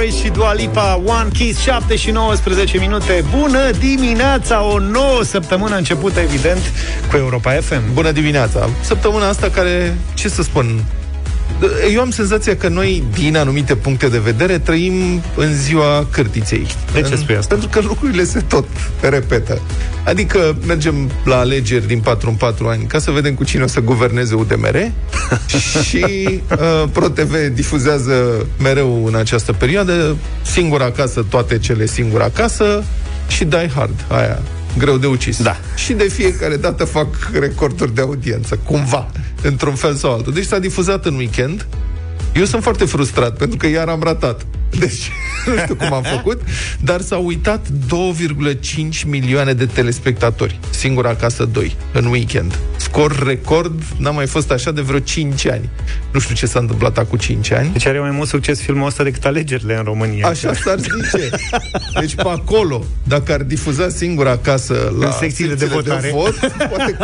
[0.00, 3.24] Harris și Dua Lipa One Kiss 7 și 19 minute.
[3.38, 6.72] Bună dimineața, o nouă săptămână începută evident
[7.10, 10.84] cu Europa FM Bună dimineața, săptămâna asta care, ce să spun
[11.92, 16.66] eu am senzația că noi, din anumite puncte de vedere, trăim în ziua cârtiței.
[16.92, 17.54] De ce spui asta?
[17.54, 18.66] Pentru că lucrurile se tot
[19.00, 19.60] repetă.
[20.04, 23.66] Adică mergem la alegeri din 4 în 4 ani ca să vedem cu cine o
[23.66, 24.76] să guverneze UDMR
[25.88, 26.04] și
[26.50, 32.84] uh, ProTV difuzează mereu în această perioadă singura acasă, toate cele singura acasă
[33.28, 34.42] și Die Hard, aia
[34.78, 35.42] greu de ucis.
[35.42, 35.56] Da.
[35.74, 39.10] Și de fiecare dată fac recorduri de audiență, cumva,
[39.42, 40.32] într-un fel sau altul.
[40.32, 41.66] Deci s-a difuzat în weekend.
[42.34, 44.46] Eu sunt foarte frustrat, pentru că iar am ratat.
[44.78, 45.10] Deci,
[45.46, 46.40] nu știu cum am făcut,
[46.80, 50.58] dar s-au uitat 2,5 milioane de telespectatori.
[50.70, 52.58] Singura casă 2, în weekend.
[52.76, 55.68] Scor record, n-a mai fost așa de vreo 5 ani.
[56.12, 57.70] Nu știu ce s-a întâmplat acum 5 ani.
[57.72, 60.26] Deci are mai mult succes filmul ăsta decât alegerile în România.
[60.28, 61.28] Așa s-ar zice.
[62.00, 66.38] Deci pe acolo, dacă ar difuza singura casă la în secțiile de votare, de vot,
[66.68, 66.96] poate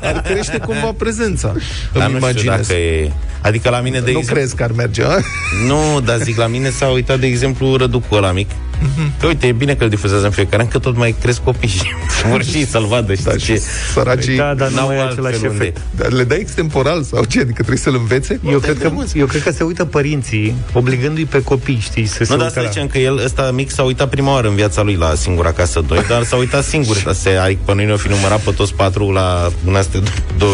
[0.00, 1.54] ar crește cumva prezența.
[1.92, 3.12] Dar nu știu dacă e...
[3.42, 4.34] Adică la mine, de Nu exemplu...
[4.34, 5.18] crezi că ar merge, a?
[5.66, 8.50] Nu, dar zic, la mine s-a uitat, de exemplu, răducul ăla mic.
[8.50, 9.20] Mm-hmm.
[9.20, 11.68] Că, uite, e bine că îl difuzează în fiecare an, că tot mai cresc copii
[11.68, 11.82] și
[12.30, 13.54] vor și să-l vadă, știi Da, ce?
[13.54, 13.60] și
[13.92, 15.64] săracii Da, dar nu N-au mai e altfel același unde.
[15.64, 15.80] efect.
[15.96, 17.38] Dar le dai extemporal sau ce?
[17.38, 18.40] Adică trebuie să-l învețe?
[18.50, 22.32] Eu cred, că, eu cred că se uită părinții obligându-i pe copii, știi, să se
[22.32, 22.68] Nu, dar uite să la...
[22.70, 25.80] zicem că el, ăsta mic, s-a uitat prima oară în viața lui la singura casă
[25.86, 26.96] 2, dar s-a uitat singur.
[27.04, 30.00] Dar se, adică pe noi ne-o fi numărat pe toți patru la în astea
[30.40, 30.44] 2,5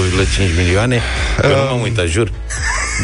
[0.58, 1.00] milioane.
[1.42, 2.30] Eu nu m-am uitat, jur.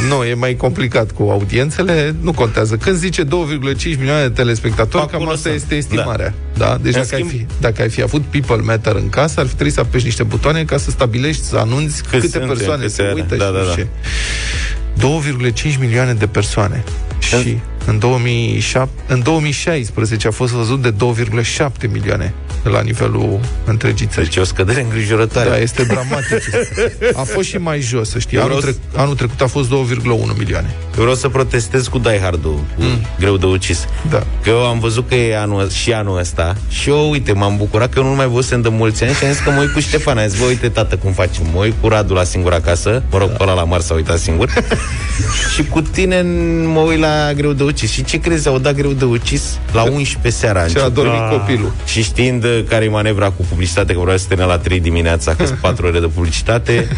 [0.09, 2.77] Nu, e mai complicat cu audiențele, nu contează.
[2.77, 3.28] Când zice 2,5
[3.98, 5.55] milioane de telespectatori, Acolo cam asta sunt.
[5.55, 6.34] este estimarea.
[6.56, 6.64] Da.
[6.67, 6.78] da?
[6.83, 9.47] Deci În dacă, schimb- ai fi, dacă ai fi avut People Matter în casă, ar
[9.47, 12.83] fi trebuit să apeși niște butoane ca să stabilești, să anunți Cât câte sunt, persoane
[12.83, 13.12] câte se are.
[13.12, 13.70] uită Da, și da, nu da.
[13.70, 15.50] știu ce.
[15.72, 16.84] 2,5 milioane de persoane.
[17.19, 22.34] Și în, 2007, în 2016 a fost văzut de 2,7 milioane
[22.69, 24.26] la nivelul întregii țări.
[24.26, 25.48] Deci e o scădere îngrijorătoare.
[25.48, 26.42] Da, este dramatic.
[27.14, 28.36] A fost și mai jos, să știi.
[28.36, 30.75] Eu Anul, vreau trec- anul trecut a fost 2,1 milioane.
[30.97, 32.82] Eu vreau să protestez cu Die Hard-ul, cu
[33.19, 33.84] greu de ucis.
[34.10, 34.19] Da.
[34.42, 37.92] Că eu am văzut că e anul, și anul ăsta și eu, uite, m-am bucurat
[37.92, 39.81] că eu nu mai văzusem de mulți ani și am zis că mă uit cu
[39.81, 40.19] Ștefan.
[40.19, 41.42] Am zis, bă, uite, tată, cum facem.
[41.52, 44.19] Mă uit cu Radu la singura casă, mă rog, pe ăla la Mars s-a uitat
[44.19, 44.48] singur.
[45.54, 46.22] și cu tine
[46.72, 47.91] mă uit la greu de ucis.
[47.91, 50.60] Și ce crezi, au dat greu de ucis la 11 seara.
[50.60, 50.94] a Și a început.
[50.94, 51.36] dormit Ah.
[51.38, 51.72] copilul.
[51.86, 55.34] Și știind uh, care e manevra cu publicitate, că vreau să termin la 3 dimineața,
[55.34, 56.88] că sunt 4 ore de publicitate,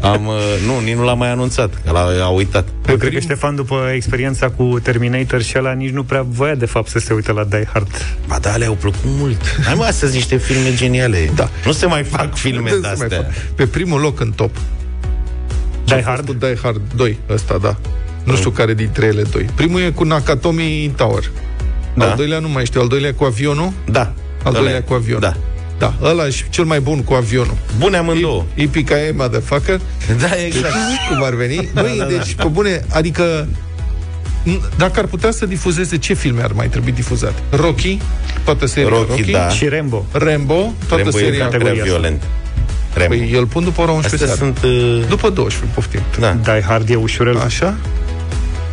[0.00, 0.34] am, uh,
[0.66, 2.68] nu, nici nu l-am mai anunțat, că l-a a uitat.
[2.88, 6.66] Eu cred că Ștefan, după experiența cu Terminator și ăla, nici nu prea voia, de
[6.66, 7.88] fapt, să se uite la Die Hard.
[8.26, 9.60] Ba da, le-au plăcut mult.
[9.64, 11.30] Hai mă, astăzi niște filme geniale.
[11.34, 11.48] Da.
[11.64, 13.22] Nu se mai fac filme Nu de se mai astea.
[13.22, 13.32] fac.
[13.54, 14.56] Pe primul loc în top.
[15.84, 16.26] Die A fost Hard?
[16.26, 17.76] Cu Die Hard 2, ăsta, da.
[18.24, 19.46] Nu știu care dintre ele doi.
[19.54, 21.30] Primul e cu Nakatomi Tower.
[21.94, 22.10] Da.
[22.10, 22.80] Al doilea nu mai știu.
[22.80, 23.72] Al doilea e cu avionul?
[23.90, 24.12] Da.
[24.42, 24.78] Al Ăla doilea e.
[24.78, 25.20] e cu avionul.
[25.20, 25.34] Da.
[25.78, 27.56] Da, ăla e cel mai bun cu avionul.
[27.78, 28.44] Bune amândouă.
[28.54, 29.80] Ipica motherfucker.
[30.20, 30.74] Da, exact.
[31.08, 31.68] Cum ar veni?
[31.74, 33.46] Băi, deci, pe bune, adică
[34.44, 37.34] n- dacă ar putea să difuzeze, ce filme ar mai trebui difuzate?
[37.50, 37.98] Rocky,
[38.44, 39.48] toată seria Rocky, Rocky, da.
[39.48, 40.04] Și Rambo.
[40.12, 41.34] Rambo, toată Rembo e seria.
[41.34, 41.84] prea categoria asta.
[41.94, 42.22] violent.
[42.94, 43.14] Rembo.
[43.14, 44.52] Păi el pun după ora 11 Astea seara.
[44.60, 44.72] sunt...
[44.72, 46.00] Uh, După 12, poftim.
[46.20, 46.36] da.
[46.52, 47.38] Die Hard e ușurel.
[47.38, 47.74] Așa?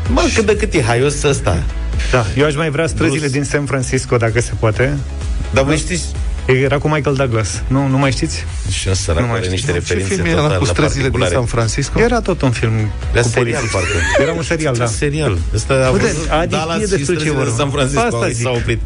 [0.08, 1.64] Mă, cât de cât e haios ăsta.
[2.12, 2.26] Da.
[2.38, 3.34] Eu aș mai vrea străzile Bruce.
[3.34, 4.98] din San Francisco, dacă se poate.
[5.52, 6.06] Dar voi știți...
[6.64, 7.62] Era cu Michael Douglas.
[7.68, 8.44] Nu, nu mai știți?
[8.72, 9.52] Și un sărac Nu mai are știu.
[9.56, 11.34] niște Ce referințe film e ăla total cu la străzile din particulare.
[11.34, 12.00] San Francisco?
[12.00, 12.74] Era tot un film
[13.14, 13.80] Era cu serial, poliție.
[13.80, 14.22] parcă.
[14.22, 14.86] Era un serial, da.
[14.86, 15.38] Serial.
[15.56, 17.52] Ăsta a Uite, fost Adi Dallas știe și despre ce străzile vorbim.
[17.54, 18.02] de San Francisco.
[18.02, 18.44] Asta au- zic.
[18.46, 18.82] S-a oprit.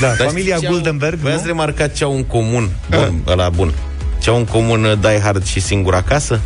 [0.00, 1.36] Da, Dar familia știți ce au- Guldenberg, Voi nu?
[1.36, 2.70] ați remarcat ce au în comun?
[2.90, 3.72] Bun, ăla bun.
[4.22, 6.40] Ce au în comun uh, Die Hard și Singura Casă?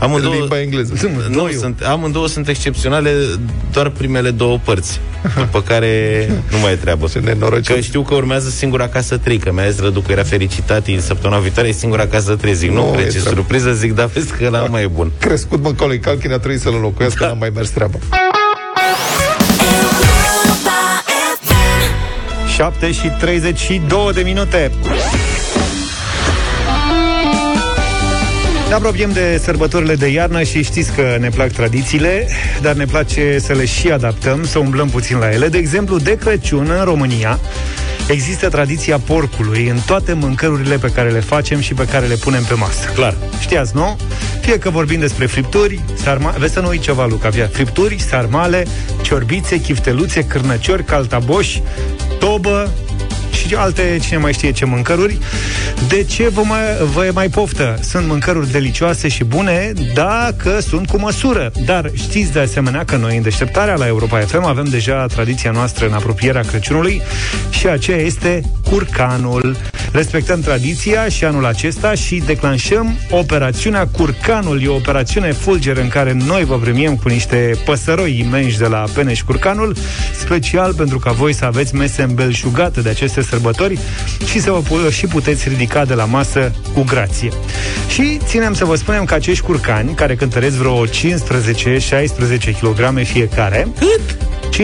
[0.00, 0.94] Amândouă, Limba engleză.
[1.28, 3.12] nu, sunt, amândouă sunt excepționale
[3.72, 5.00] doar primele două părți,
[5.36, 7.06] după care nu mai e treabă.
[7.12, 7.74] Ce nenorocit.
[7.74, 11.00] Că știu că urmează Singura Casă 3, că mi-a zis Rădu că era fericitat în
[11.00, 12.54] săptămâna viitoare, e Singura Casă 3.
[12.54, 13.28] Zic, nu, Nu, cred, e ce treabă.
[13.36, 15.10] surpriză, zic, da, vezi că ăla nu mai e bun.
[15.20, 17.26] Crescut Macaulay Culkin a trebuit să-l înlocuiască, Da.
[17.26, 17.98] n-a mai mers treaba.
[22.56, 24.70] 7 și 32 de minute.
[28.68, 32.28] Ne apropiem de sărbătorile de iarnă și știți că ne plac tradițiile,
[32.62, 35.48] dar ne place să le și adaptăm, să umblăm puțin la ele.
[35.48, 37.38] De exemplu, de Crăciun în România
[38.08, 42.42] există tradiția porcului în toate mâncărurile pe care le facem și pe care le punem
[42.42, 42.88] pe masă.
[42.94, 43.14] Clar.
[43.40, 43.98] Știați, nu?
[44.40, 46.30] Fie că vorbim despre fripturi, sarma...
[46.38, 47.44] vezi să nu uit ceva, Luca, fie.
[47.52, 48.66] fripturi, sarmale,
[49.02, 51.62] ciorbițe, chifteluțe, cârnăciori, caltaboși,
[52.18, 52.70] tobă
[53.48, 55.18] și și alte, cine mai știe ce mâncăruri.
[55.88, 56.60] De ce vă mai,
[56.92, 57.78] vă e mai poftă?
[57.82, 61.52] Sunt mâncăruri delicioase și bune dacă sunt cu măsură.
[61.64, 65.86] Dar știți de asemenea că noi în deșteptarea la Europa FM avem deja tradiția noastră
[65.86, 67.02] în apropierea Crăciunului
[67.50, 69.56] și aceea este curcanul.
[69.92, 74.62] Respectăm tradiția și anul acesta și declanșăm operațiunea Curcanul.
[74.62, 78.84] E o operațiune fulger în care noi vă premiem cu niște păsăroi imensi de la
[78.94, 79.76] Peneș Curcanul,
[80.20, 83.78] special pentru ca voi să aveți mese îmbelșugate de aceste sărbători
[84.26, 87.28] și să vă și puteți ridica de la masă cu grație.
[87.92, 90.90] Și ținem să vă spunem că acești curcani, care cântăresc vreo 15-16
[92.60, 94.17] kg fiecare, Cât?
[94.58, 94.60] 15-16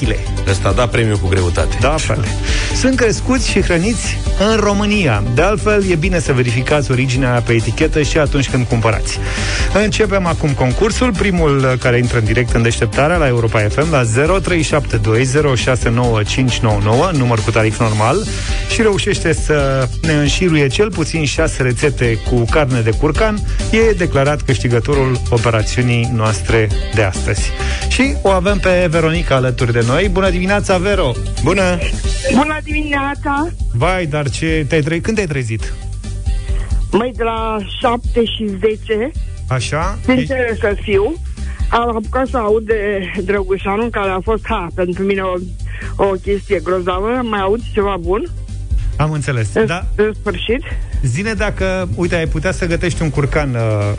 [0.00, 0.16] kg.
[0.48, 1.76] Ăsta a dat premiu cu greutate.
[1.80, 2.28] Da, frate.
[2.76, 5.22] Sunt crescuți și hrăniți în România.
[5.34, 9.18] De altfel, e bine să verificați originea pe etichetă și atunci când cumpărați.
[9.84, 11.12] Începem acum concursul.
[11.12, 14.06] Primul care intră în direct în deșteptarea la Europa FM la 0372069599,
[17.12, 18.24] număr cu tarif normal,
[18.70, 23.38] și reușește să ne înșiruie cel puțin 6 rețete cu carne de curcan,
[23.70, 27.42] e declarat câștigătorul operațiunii noastre de astăzi.
[27.88, 30.08] Și o avem pe Veronica alături de noi.
[30.08, 31.12] Bună dimineața, Vero!
[31.44, 31.78] Bună!
[32.34, 33.48] Bună dimineața!
[33.74, 35.72] Vai, dar ce te-ai tre- când te-ai trezit?
[36.92, 39.10] Mai de la 7 și 10,
[39.48, 39.98] Așa?
[40.04, 41.14] sincer să fiu,
[41.70, 45.34] am apucat să aud de Drăgușanu, care a fost, ha, pentru mine o,
[46.04, 47.20] o chestie grozavă.
[47.22, 48.26] Mai aud ceva bun?
[48.96, 49.48] Am înțeles.
[49.54, 50.62] În, Da, în sfârșit.
[51.02, 53.92] zine dacă, uite, ai putea să gătești un curcan uh,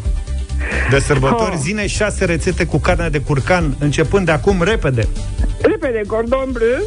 [0.90, 1.60] de sărbători, Oh.
[1.62, 5.08] zine șase rețete cu carne de curcan, începând de acum repede.
[5.62, 6.82] Repede, cordon bleu,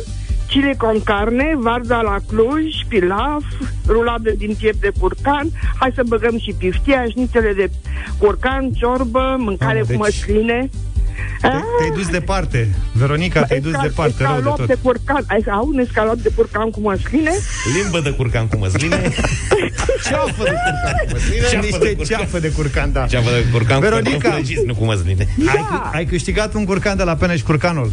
[0.48, 3.42] chile con carne, varza la Cluj, pilaf,
[3.86, 5.48] rulade din piept de curcan,
[5.78, 7.70] hai să băgăm și piftia, șnițele de
[8.18, 10.68] curcan, ciorbă, mâncare Mamă, cu deci- măsline.
[11.50, 12.68] Te, te-ai dus departe.
[12.92, 14.66] Veronica, te-ai dus Escal- departe, rău de escalop tot.
[14.66, 15.24] de curcan.
[15.26, 17.30] Ai au un escalop de curcan cu măsline?
[17.82, 18.96] Limbă de curcan cu măsline.
[20.08, 21.40] Ceafă de curcan cu măsline.
[21.50, 22.18] Ceafă de Niște curcan.
[22.18, 23.06] ceafă de curcan, da.
[23.06, 24.14] Ceafă de curcan Veronica.
[24.14, 25.28] cu cartofi prăjiți, nu cu măsline.
[25.48, 27.92] Ai, câ- ai câștigat un curcan de la Peneș Curcanul.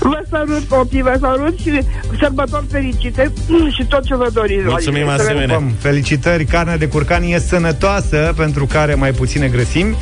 [0.00, 1.80] Vă salut, copii, vă salut și
[2.20, 3.32] sărbători fericite
[3.76, 4.64] și tot ce vă doriți.
[4.64, 5.10] la Mulțumim ele.
[5.10, 5.56] asemenea.
[5.56, 5.72] Pupăm.
[5.78, 9.96] Felicitări, carnea de curcan e sănătoasă pentru care mai puține grăsimi,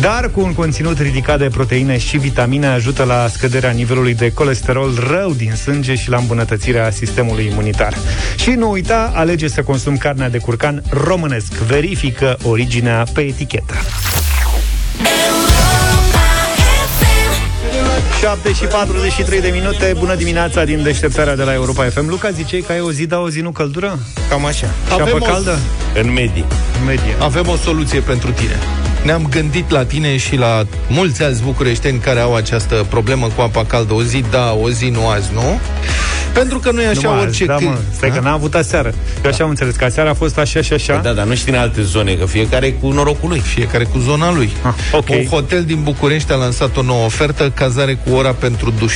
[0.00, 4.92] dar cu un conținut ridicat de proteine și vitamine ajută la scăderea nivelului de colesterol
[5.10, 7.94] rău din sânge și la îmbunătățirea sistemului imunitar.
[8.36, 11.52] Și nu uita, alege să consumi carnea de curcan românesc.
[11.52, 13.74] Verifică originea pe etichetă.
[18.22, 22.08] 7 și 43 de minute, bună dimineața din deșteptarea de la Europa FM.
[22.08, 23.98] Luca, zicei că ai o zi, da o zi, nu căldură?
[24.28, 24.66] Cam așa.
[24.86, 25.58] Și apă Avem o- caldă?
[26.02, 26.44] În medii.
[26.86, 27.14] Medie.
[27.18, 28.58] Avem o soluție pentru tine.
[29.02, 33.64] Ne-am gândit la tine și la mulți alți bucureșteni care au această problemă cu apa
[33.64, 33.94] caldă.
[33.94, 35.60] O zi da, o zi nu azi, nu?
[36.32, 37.78] Pentru că nu e așa Nu, mă, orice da, mă, cânt.
[37.94, 38.94] stai că n-am avut aseară.
[39.24, 41.00] Eu așa am înțeles, că aseară a fost așa și așa.
[41.02, 43.38] Da, dar nu știi în alte zone, că fiecare cu norocul lui.
[43.40, 44.52] Fiecare cu zona lui.
[44.62, 45.08] Ah, ok.
[45.08, 48.94] Un hotel din București a lansat o nouă ofertă, cazare cu ora pentru duș.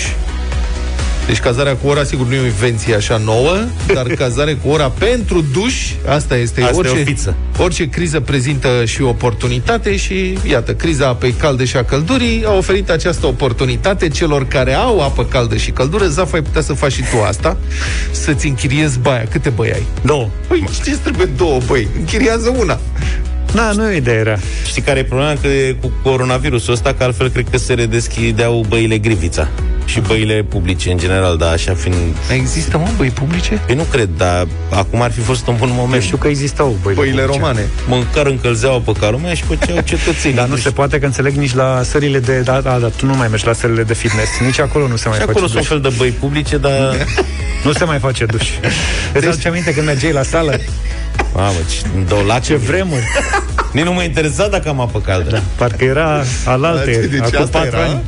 [1.26, 3.56] Deci cazarea cu ora, sigur, nu e o invenție așa nouă,
[3.94, 5.74] dar cazare cu ora pentru duș,
[6.08, 6.60] asta este.
[6.60, 7.36] Asta e orice, o fiță.
[7.58, 12.90] orice criză prezintă și oportunitate și, iată, criza apei calde și a căldurii a oferit
[12.90, 16.06] această oportunitate celor care au apă caldă și căldură.
[16.06, 17.56] Zaf, ai putea să faci și tu asta,
[18.10, 19.24] să-ți închiriezi baia.
[19.30, 19.86] Câte băi ai?
[20.04, 20.28] Două.
[20.48, 21.88] Păi, ce trebuie două băi?
[21.98, 22.80] Închiriază una.
[23.56, 24.36] Da, nu e ideea era.
[24.66, 25.34] Știi care e problema?
[25.40, 29.48] Că e cu coronavirusul ăsta, că altfel cred că se redeschideau băile Grivița.
[29.84, 31.96] Și băile publice, în general, da, așa fiind...
[32.32, 33.60] Există, mă, băi publice?
[33.66, 35.94] Păi nu cred, dar acum ar fi fost un bun moment.
[35.94, 37.38] Eu știu că existau băile, Băile publice.
[37.38, 37.66] romane.
[37.88, 40.36] Măcar încălzeau pe ca lumea și făceau cetățenii.
[40.36, 42.40] Dar nu se poate că înțeleg nici la sările de...
[42.40, 44.30] Da, da, da, tu nu mai mergi la sările de fitness.
[44.44, 45.70] Nici acolo nu se mai Și face acolo sunt duș.
[45.70, 47.06] un fel de băi publice, dar...
[47.64, 48.48] Nu se mai face duș.
[49.14, 50.56] Îți aduce aminte când mergeai la sală?
[51.34, 52.60] Mamă, ce îmi dau lacrimi.
[52.60, 53.02] Ce vremuri.
[53.72, 55.30] Nici nu mă interesa dacă am apă caldă.
[55.30, 55.40] Da.
[55.56, 57.84] Parcă era alalte, Deci acum asta patru era?
[57.86, 58.02] ani.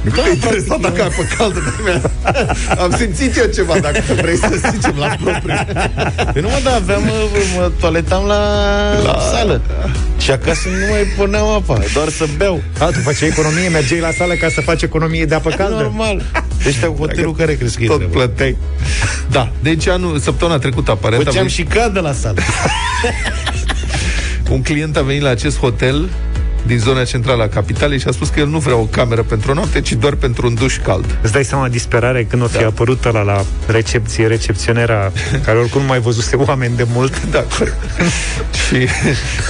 [0.00, 2.10] Nu m-a interesat dacă ai apă caldă dar mi-a-
[2.84, 5.54] Am simțit eu ceva, dacă vrei să zicem la propriu.
[6.32, 7.12] Păi nu mă, da, aveam, mă,
[7.56, 8.40] mă toaletam la,
[9.04, 9.60] la sală.
[10.18, 12.62] Și acasă nu mai puneam apa, doar să beau.
[12.78, 15.74] A, tu făceai economie, mergeai la sală ca să faci economie de apă caldă?
[15.74, 16.22] Normal.
[16.66, 18.14] Ăștia hotelul care crezi că e Tot treaba?
[18.14, 18.56] plăteai.
[19.30, 22.40] Da, deci anul, săptămâna trecută aparent a Făceam venit, și cadă la sală.
[24.50, 26.08] un client a venit la acest hotel
[26.66, 29.50] din zona centrală a capitalei și a spus că el nu vrea o cameră pentru
[29.50, 31.18] o noapte, ci doar pentru un duș cald.
[31.22, 32.66] Îți dai seama disperare când o fi da.
[32.66, 35.12] apărut ăla la recepție, recepționera,
[35.44, 37.22] care oricum nu mai văzuse oameni de mult.
[37.30, 37.44] Da,
[38.66, 38.88] și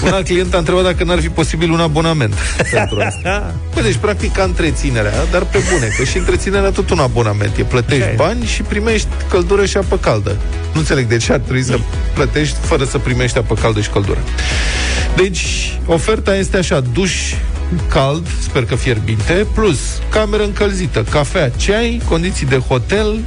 [0.05, 2.35] un alt client a întrebat dacă n-ar fi posibil un abonament
[2.71, 3.55] pentru asta.
[3.75, 7.57] Bă, deci, practic, ca întreținerea, dar pe bune, că și întreținerea tot un abonament.
[7.57, 10.37] E plătești Așa bani și primești căldură și apă caldă.
[10.73, 11.79] Nu înțeleg de ce ar trebui să
[12.15, 14.19] plătești fără să primești apă caldă și căldură.
[15.17, 17.35] Deci, oferta este așa, duș
[17.89, 19.79] cald, sper că fierbinte, plus
[20.11, 23.19] cameră încălzită, cafea, ceai, condiții de hotel,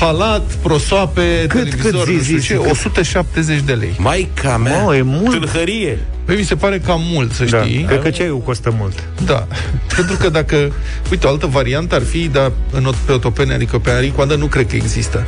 [0.00, 3.94] halat, prosoape, cât, televizor, cât zi, zi, ce, 170 de lei.
[3.98, 5.38] Mai ca mea, Mă, e mult.
[5.40, 5.98] tâlhărie.
[6.24, 7.82] Păi mi se pare cam mult, să Da, știi.
[7.82, 9.02] cred că ceaiul costă mult.
[9.26, 9.46] Da.
[9.96, 10.72] Pentru că dacă...
[11.10, 14.66] Uite, o altă variantă ar fi, dar în, pe Otopeni, adică pe Aricoandă, nu cred
[14.66, 15.24] că există.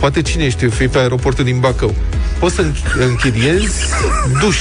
[0.00, 1.94] Poate cine știe, fii pe aeroportul din Bacău.
[2.38, 3.74] Poți să înch- închiriezi
[4.40, 4.56] duș.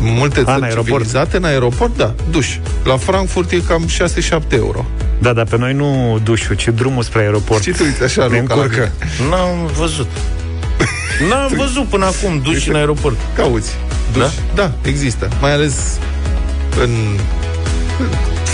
[0.00, 0.86] Multe țări aeroport.
[0.86, 2.48] civilizate, în aeroport, da, duș.
[2.84, 4.84] La Frankfurt e cam 6-7 euro.
[5.18, 7.62] Da, dar pe noi nu dușul, ci drumul spre aeroport.
[7.62, 8.92] Și tu uite așa, ne Luca, la încurcă.
[9.18, 9.30] mine.
[9.30, 10.08] N-am văzut.
[11.28, 13.16] N-am văzut până acum duș în aeroport.
[13.36, 13.70] Cauți.
[14.12, 14.22] Duș.
[14.22, 14.30] Da?
[14.54, 15.28] Da, există.
[15.40, 15.74] Mai ales
[16.82, 16.90] în...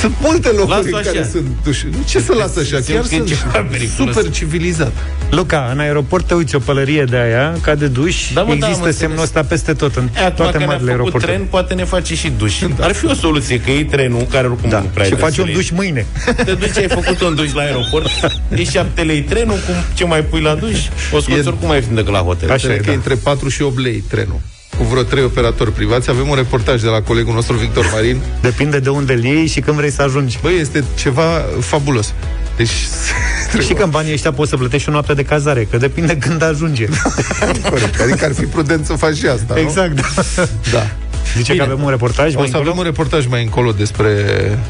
[0.00, 1.10] Sunt multe locuri Lasă în așa.
[1.10, 1.82] care sunt duș.
[1.82, 2.80] Nu, ce să lasă așa?
[2.80, 4.14] Simt Chiar că e sunt ceva periculos.
[4.14, 4.92] super civilizat.
[5.30, 8.66] Luca, în aeroport te uiți o pălărie de aia, ca de duș, Da, mă, da,
[8.66, 9.22] există am semnul înțeles.
[9.22, 11.32] ăsta peste tot, în E, acum toate că ne-a marile făcut aeroporturi.
[11.32, 12.54] tren, poate ne face și duș.
[12.80, 15.34] Ar fi o soluție, că iei trenul, care oricum Da, nu prea și trebuie faci
[15.36, 16.06] să un le duș mâine.
[16.44, 18.06] Te duci, ai făcut un duș la aeroport,
[18.60, 20.78] e 7 lei trenul, cum, ce mai pui la duș?
[21.12, 22.50] O scoți E- oricum mai ieftin decât la hotel.
[22.50, 22.92] Așa Cred e, că da.
[22.92, 24.40] e între 4 și 8 lei trenul
[24.78, 26.10] cu vreo trei operatori privați.
[26.10, 28.20] Avem un reportaj de la colegul nostru Victor Marin.
[28.40, 30.38] Depinde de unde îl iei și când vrei să ajungi.
[30.42, 32.12] Băi, este ceva fabulos.
[32.56, 32.70] Deci,
[33.66, 36.42] Și că în banii ăștia poți să plătești o noapte de cazare, că depinde când
[36.42, 36.86] ajunge.
[37.70, 38.00] corect.
[38.00, 39.58] Adică ar fi prudent să faci și asta, nu?
[39.60, 39.94] exact.
[40.36, 40.42] Da.
[40.72, 40.86] Da.
[41.36, 41.64] Zice Bine.
[41.64, 42.60] că avem un reportaj O mai să încolo?
[42.68, 44.10] avem un reportaj mai încolo despre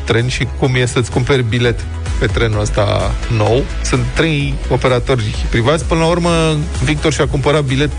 [0.05, 1.81] tren și cum e să-ți cumperi bilet
[2.19, 3.65] pe trenul ăsta nou.
[3.85, 5.85] Sunt trei operatori privați.
[5.85, 7.91] Până la urmă, Victor și-a cumpărat bilet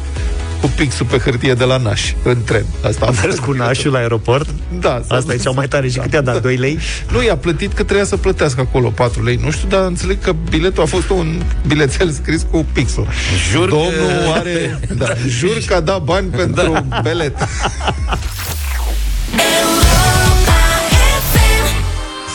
[0.62, 2.66] cu pixul pe hârtie de la Naș, în tren.
[2.88, 4.50] Asta Am mers cu nașul la aeroport.
[4.80, 5.44] Da, s-a Asta e dus.
[5.46, 5.90] cea mai tare.
[5.90, 6.42] Și cât i-a dat?
[6.42, 6.80] 2 lei?
[7.12, 9.40] Nu i-a plătit că trebuia să plătească acolo 4 lei.
[9.44, 13.08] Nu știu, dar înțeleg că biletul a fost un bilețel scris cu pixul.
[13.52, 14.80] Jur că- Domnul are...
[14.98, 17.02] Da, jur că a dat bani pentru Da.
[17.04, 17.36] bilet.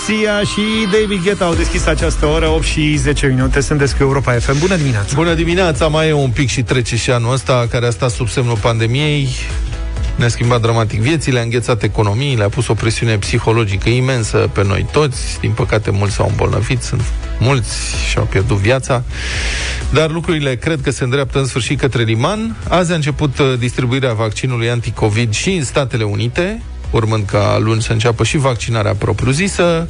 [0.06, 3.60] Sia și David Guetta au deschis această oră 8 și 10 minute.
[3.60, 4.58] Sunteți cu Europa FM.
[4.58, 5.14] Bună dimineața!
[5.14, 8.28] Bună dimineața, mai e un pic și trece și anul ăsta care a stat sub
[8.28, 9.28] semnul pandemiei.
[10.16, 14.86] Ne-a schimbat dramatic viețile, a înghețat economiile, a pus o presiune psihologică imensă pe noi
[14.92, 15.38] toți.
[15.40, 17.02] Din păcate, mulți s-au îmbolnăvit, sunt
[17.38, 17.76] mulți
[18.10, 19.02] și-au pierdut viața.
[19.92, 22.56] Dar lucrurile cred că se îndreaptă în sfârșit către liman.
[22.68, 26.62] Azi a început uh, distribuirea vaccinului anticovid și în Statele Unite,
[26.96, 29.88] urmând ca luni să înceapă și vaccinarea propriu-zisă.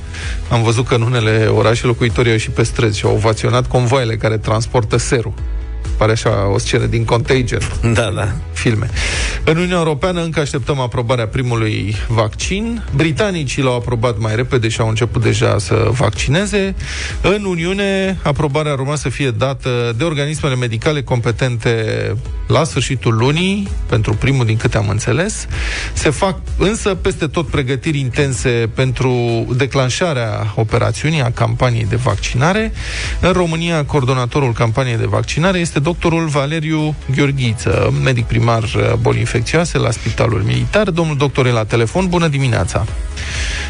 [0.49, 4.16] Am văzut că în unele orașe locuitorii au ieșit pe străzi și au ovaționat convoaiele
[4.16, 5.32] care transportă serul.
[5.97, 7.61] Pare așa o scenă din Contagion
[7.95, 8.29] Da, da.
[8.53, 8.91] filme.
[9.45, 12.85] În Uniunea Europeană încă așteptăm aprobarea primului vaccin.
[12.95, 16.75] Britanicii l-au aprobat mai repede și au început deja să vaccineze.
[17.23, 21.85] În Uniune, aprobarea urma să fie dată de organismele medicale competente
[22.47, 25.47] la sfârșitul lunii, pentru primul din câte am înțeles.
[25.93, 32.73] Se fac însă peste tot pregătiri intense pentru declanșarea operațiunii, a campaniei de vaccinare.
[33.21, 39.78] În România, coordonatorul campaniei de vaccinare este doctorul Valeriu Gheorghiță, medic primar uh, boli infecțioase
[39.78, 40.90] la Spitalul Militar.
[40.90, 42.07] Domnul doctor e la telefon.
[42.07, 42.87] Bună dimineața!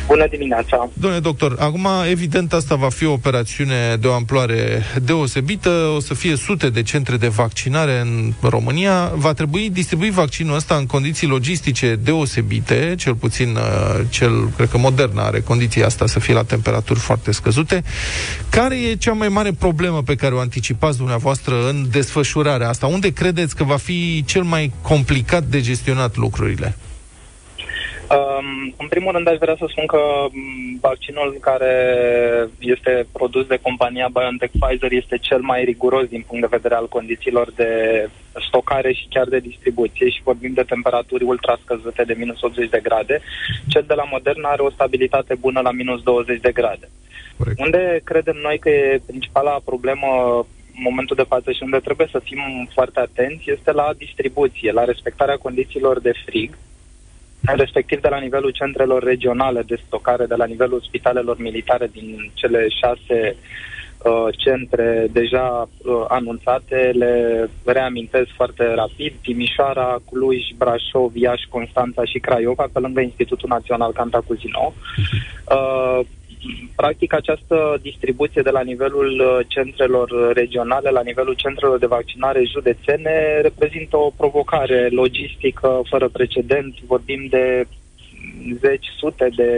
[0.06, 0.90] Bună dimineața!
[0.92, 6.14] Domnule doctor, acum evident asta va fi o operațiune de o amploare deosebită, o să
[6.14, 9.12] fie sute de centre de vaccinare în România.
[9.14, 14.78] Va trebui distribui vaccinul ăsta în condiții logistice deosebite, cel puțin uh, cel, cred că
[14.78, 17.82] modern are condiția asta să fie la temperaturi foarte scăzute.
[18.48, 22.86] Care e cea mai mare problemă pe care o anticipați dumneavoastră în desfășurarea asta?
[22.86, 26.76] Unde credeți că va fi cel mai complicat de gestionat lucrurile?
[28.16, 31.74] Um, în primul rând aș vrea să spun că m, vaccinul care
[32.58, 36.88] este produs de compania BioNTech Pfizer este cel mai riguros din punct de vedere al
[36.88, 37.70] condițiilor de
[38.48, 42.80] stocare și chiar de distribuție și vorbim de temperaturi ultra scăzute de minus 80 de
[42.82, 43.20] grade.
[43.68, 46.88] Cel de la Moderna are o stabilitate bună la minus 20 de grade.
[47.38, 47.60] Corect.
[47.60, 50.08] Unde credem noi că e principala problemă
[50.53, 54.84] în momentul de față și unde trebuie să fim foarte atenți este la distribuție, la
[54.84, 56.58] respectarea condițiilor de frig,
[57.40, 62.68] respectiv de la nivelul centrelor regionale de stocare, de la nivelul spitalelor militare din cele
[62.68, 63.36] șase
[64.04, 72.18] uh, centre deja uh, anunțate, le reamintesc foarte rapid, Timișoara, Cluj, Brașov, Iași, Constanța și
[72.18, 74.72] Craiova, pe lângă Institutul Național Cantacuzino.
[75.50, 76.00] Uh,
[76.76, 83.40] practic această distribuție de la nivelul uh, centrelor regionale, la nivelul centrelor de vaccinare județene,
[83.42, 86.74] reprezintă o provocare logistică fără precedent.
[86.86, 87.66] Vorbim de
[88.60, 89.50] zeci, sute de,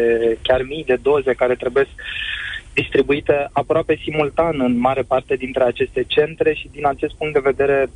[0.43, 1.87] chiar mii de doze care trebuie
[2.75, 7.89] distribuite aproape simultan în mare parte dintre aceste centre și din acest punct de vedere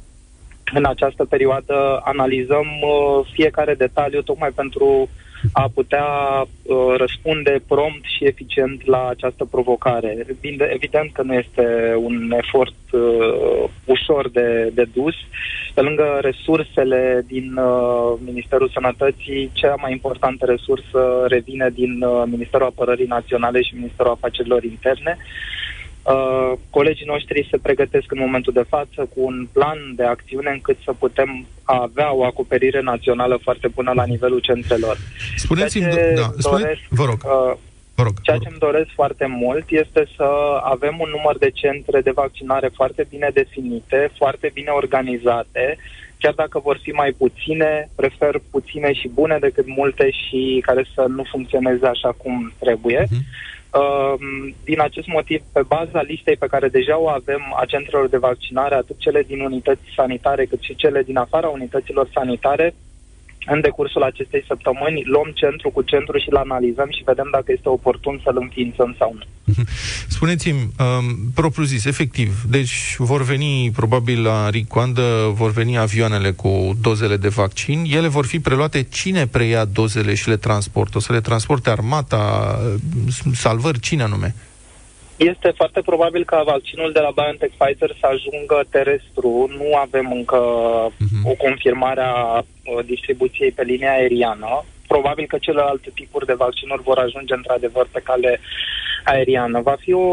[0.73, 5.09] în această perioadă analizăm uh, fiecare detaliu tocmai pentru uh,
[5.53, 6.07] a putea
[6.41, 10.27] uh, răspunde prompt și eficient la această provocare.
[10.73, 15.15] Evident că nu este un efort uh, ușor de, de dus.
[15.75, 22.67] Pe lângă resursele din uh, Ministerul Sănătății, cea mai importantă resursă revine din uh, Ministerul
[22.67, 25.17] Apărării Naționale și Ministerul Afacerilor Interne.
[25.19, 25.60] Uh,
[26.71, 30.93] colegii noștri se pregătesc în momentul de față cu un plan de acțiune încât să
[30.99, 34.97] putem avea o acoperire națională foarte bună la nivelul centrelor.
[35.37, 37.19] Spuneți-mi, da, spune, vă rog.
[37.25, 37.57] Uh,
[37.95, 40.29] Vă rog, Ceea ce îmi doresc foarte mult este să
[40.63, 45.77] avem un număr de centre de vaccinare foarte bine definite, foarte bine organizate,
[46.19, 51.05] chiar dacă vor fi mai puține, prefer puține și bune decât multe și care să
[51.09, 53.03] nu funcționeze așa cum trebuie.
[53.03, 53.25] Uh-huh.
[53.73, 58.17] Ehm, din acest motiv, pe baza listei pe care deja o avem a centrelor de
[58.17, 62.75] vaccinare, atât cele din unități sanitare cât și cele din afara unităților sanitare,
[63.47, 67.69] în decursul acestei săptămâni luăm centru cu centru și îl analizăm și vedem dacă este
[67.69, 69.25] oportun să-l înființăm sau nu.
[70.17, 76.79] Spuneți-mi, um, propriu zis, efectiv, deci vor veni probabil la Ricoandă, vor veni avioanele cu
[76.81, 80.97] dozele de vaccin, ele vor fi preluate, cine preia dozele și le transportă?
[80.97, 82.59] O să le transporte armata,
[83.33, 84.35] salvări, cine anume?
[85.29, 89.51] Este foarte probabil ca vaccinul de la BioNTech Pfizer să ajungă terestru.
[89.59, 90.41] Nu avem încă
[90.89, 91.23] uh-huh.
[91.25, 94.65] o confirmare a uh, distribuției pe linia aeriană.
[94.87, 98.41] Probabil că celelalte tipuri de vaccinuri vor ajunge într-adevăr pe cale
[99.05, 99.61] aeriană.
[99.61, 100.09] Va fi o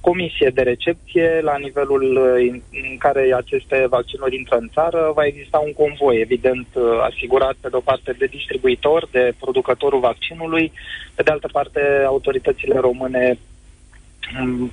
[0.00, 2.60] comisie de recepție la nivelul uh,
[2.90, 5.12] în care aceste vaccinuri intră în țară.
[5.14, 10.00] Va exista un convoi, evident, uh, asigurat pe de o parte de distribuitor, de producătorul
[10.00, 10.72] vaccinului,
[11.14, 13.38] pe de altă parte autoritățile române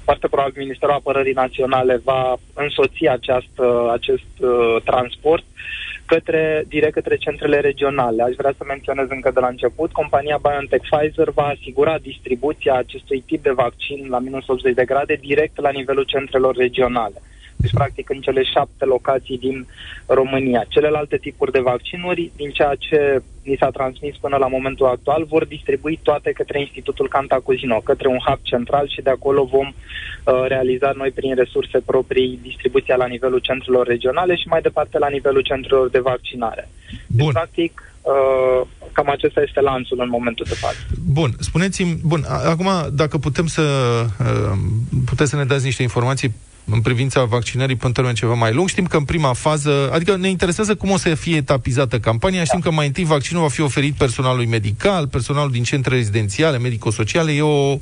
[0.03, 5.43] foarte probabil Ministerul Apărării Naționale va însoți această, acest uh, transport
[6.05, 8.23] către, direct către centrele regionale.
[8.23, 13.23] Aș vrea să menționez încă de la început, compania BioNTech Pfizer va asigura distribuția acestui
[13.25, 17.21] tip de vaccin la minus 80 de grade direct la nivelul centrelor regionale
[17.63, 19.67] deci practic în cele șapte locații din
[20.05, 20.65] România.
[20.67, 25.45] Celelalte tipuri de vaccinuri, din ceea ce ni s-a transmis până la momentul actual, vor
[25.45, 30.91] distribui toate către Institutul Cantacuzino, către un hub central și de acolo vom uh, realiza
[30.95, 35.89] noi prin resurse proprii distribuția la nivelul centrelor regionale și mai departe la nivelul centrelor
[35.89, 36.69] de vaccinare.
[37.07, 37.31] Deci, Bun.
[37.31, 40.77] practic, Uh, cam acesta este lanțul în momentul de față.
[41.05, 43.61] Bun, spuneți-mi, bun, acum dacă putem să
[44.19, 44.57] uh,
[45.05, 46.33] puteți să ne dați niște informații
[46.65, 48.69] în privința vaccinării pe un termen ceva mai lung.
[48.69, 52.43] Știm că în prima fază, adică ne interesează cum o să fie etapizată campania.
[52.43, 57.31] Știm că mai întâi vaccinul va fi oferit personalului medical, personalul din centre rezidențiale, medico-sociale.
[57.31, 57.77] E o,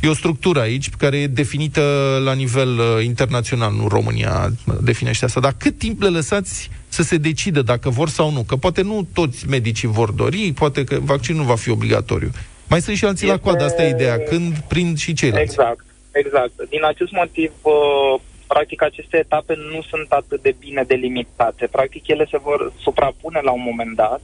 [0.00, 1.82] e o structură aici care e definită
[2.24, 5.40] la nivel uh, internațional, nu România definește asta.
[5.40, 8.42] Dar cât timp le lăsați să se decidă dacă vor sau nu?
[8.42, 12.30] Că poate nu toți medicii vor dori, poate că vaccinul va fi obligatoriu.
[12.68, 13.38] Mai sunt și alții este...
[13.38, 14.18] la coadă, asta e ideea.
[14.18, 15.42] Când prind și ceilalți.
[15.42, 15.85] Exact.
[16.22, 16.68] Exact.
[16.68, 18.14] Din acest motiv, uh,
[18.46, 21.66] practic, aceste etape nu sunt atât de bine delimitate.
[21.66, 24.20] Practic, ele se vor suprapune la un moment dat,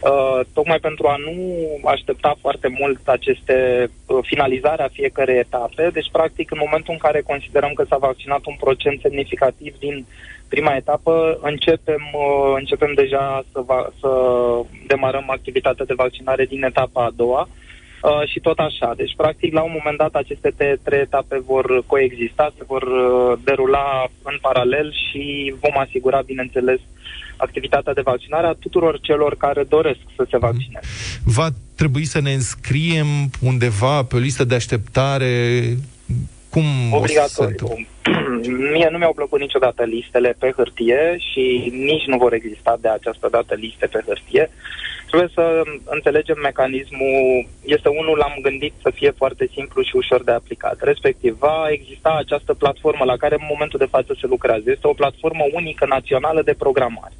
[0.00, 1.36] uh, tocmai pentru a nu
[1.84, 3.56] aștepta foarte mult aceste
[4.06, 5.90] uh, finalizarea fiecare etape.
[5.92, 10.06] Deci, practic, în momentul în care considerăm că s-a vaccinat un procent semnificativ din
[10.48, 12.02] prima etapă, începem,
[12.54, 14.10] începem deja să, va, să
[14.86, 17.48] demarăm activitatea de vaccinare din etapa a doua
[18.02, 18.94] Uh, și tot așa.
[18.96, 24.10] Deci, practic, la un moment dat, aceste trei etape vor coexista, se vor uh, derula
[24.22, 26.80] în paralel și vom asigura, bineînțeles,
[27.36, 30.86] activitatea de vaccinare a tuturor celor care doresc să se vaccineze.
[31.24, 33.06] Va trebui să ne înscriem
[33.40, 35.62] undeva pe o listă de așteptare?
[36.50, 37.86] Cum Obligatoriu.
[38.72, 43.28] Mie nu mi-au plăcut niciodată listele pe hârtie și nici nu vor exista de această
[43.30, 44.50] dată liste pe hârtie.
[45.08, 47.46] Trebuie să înțelegem mecanismul.
[47.64, 50.76] Este unul, l-am gândit să fie foarte simplu și ușor de aplicat.
[50.80, 54.70] Respectiv, va exista această platformă la care în momentul de față se lucrează.
[54.70, 57.14] Este o platformă unică națională de programare.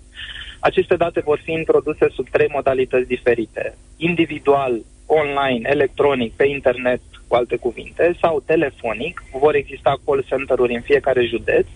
[0.61, 3.77] Aceste date vor fi introduse sub trei modalități diferite.
[3.97, 10.81] Individual, online, electronic, pe internet, cu alte cuvinte, sau telefonic, vor exista call center-uri în
[10.81, 11.67] fiecare județ,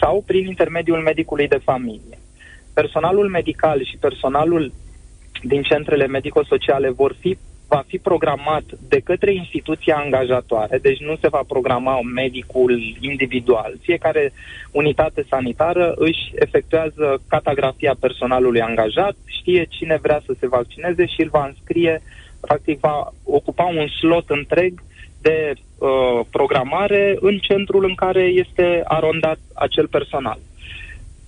[0.00, 2.18] sau prin intermediul medicului de familie.
[2.74, 4.72] Personalul medical și personalul
[5.42, 11.28] din centrele medico-sociale vor fi va fi programat de către instituția angajatoare, deci nu se
[11.28, 13.74] va programa medicul individual.
[13.80, 14.32] Fiecare
[14.70, 21.28] unitate sanitară își efectuează catografia personalului angajat, știe cine vrea să se vaccineze și îl
[21.28, 22.02] va înscrie,
[22.40, 24.82] practic va ocupa un slot întreg
[25.20, 30.38] de uh, programare în centrul în care este arondat acel personal.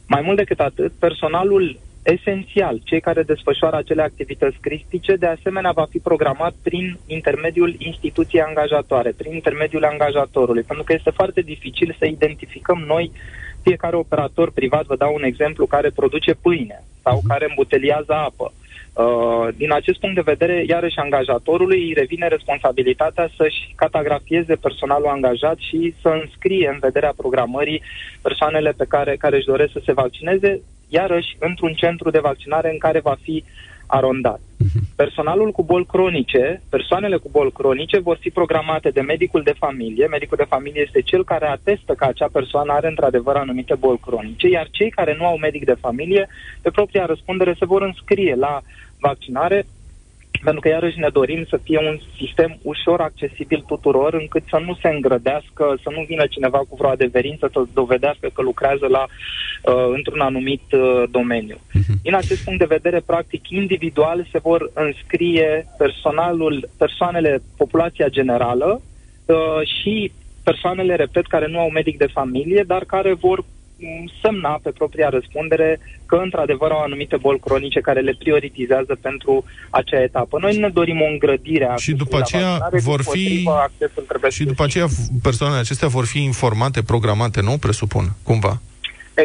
[0.06, 5.86] Mai mult decât atât, personalul esențial, cei care desfășoară acele activități critice, de asemenea va
[5.90, 12.06] fi programat prin intermediul instituției angajatoare, prin intermediul angajatorului, pentru că este foarte dificil să
[12.06, 13.10] identificăm noi
[13.62, 18.52] fiecare operator privat, vă dau un exemplu, care produce pâine sau care îmbuteliază apă.
[18.98, 25.58] Uh, din acest punct de vedere, iarăși angajatorului îi revine responsabilitatea să-și catagrafieze personalul angajat
[25.58, 27.82] și să înscrie în vederea programării
[28.22, 32.78] persoanele pe care, care își doresc să se vaccineze, iarăși într-un centru de vaccinare în
[32.78, 33.44] care va fi
[33.86, 34.40] arondat.
[34.56, 34.86] Mhm.
[34.96, 40.06] Personalul cu boli cronice, persoanele cu boli cronice vor fi programate de medicul de familie.
[40.06, 44.48] Medicul de familie este cel care atestă că acea persoană are într-adevăr anumite boli cronice,
[44.48, 46.28] iar cei care nu au medic de familie,
[46.62, 48.60] pe propria răspundere, se vor înscrie la
[49.00, 49.66] vaccinare
[50.42, 54.78] pentru că iarăși ne dorim să fie un sistem ușor accesibil tuturor, încât să nu
[54.82, 59.92] se îngrădească, să nu vină cineva cu vreo adeverință să dovedească că lucrează la, uh,
[59.94, 61.56] într-un anumit uh, domeniu.
[61.56, 62.02] Uh-huh.
[62.02, 68.80] Din acest punct de vedere, practic, individual se vor înscrie personalul, persoanele, populația generală
[69.26, 69.36] uh,
[69.80, 70.12] și
[70.44, 73.44] persoanele, repet, care nu au medic de familie, dar care vor
[74.22, 80.02] semna pe propria răspundere că într-adevăr au anumite boli cronice care le prioritizează pentru acea
[80.02, 80.38] etapă.
[80.40, 83.48] Noi ne dorim o îngrădire a și după aceea vor fi
[84.28, 84.86] și după aceea
[85.22, 88.60] persoanele acestea vor fi informate, programate, nu presupun, cumva.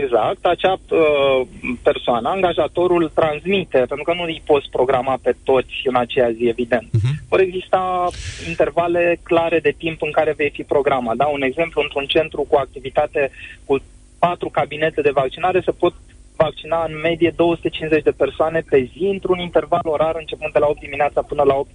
[0.02, 1.48] Exact, acea uh,
[1.82, 6.88] persoană, angajatorul transmite, pentru că nu îi poți programa pe toți în aceea zi, evident.
[6.88, 7.28] Uh-huh.
[7.30, 8.08] Vor exista
[8.48, 11.16] intervale clare de timp în care vei fi programat.
[11.16, 11.26] Da?
[11.26, 13.32] Un exemplu, într-un centru cu activitate
[13.66, 13.82] cu
[14.26, 15.94] patru cabinete de vaccinare se pot
[16.36, 20.80] vaccina în medie 250 de persoane pe zi într-un interval orar începând de la 8
[20.80, 21.70] dimineața până la 8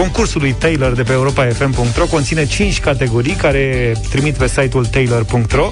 [0.00, 5.70] a concursului Taylor de pe europafm.ro conține 5 categorii care trimit pe site-ul taylor.ro.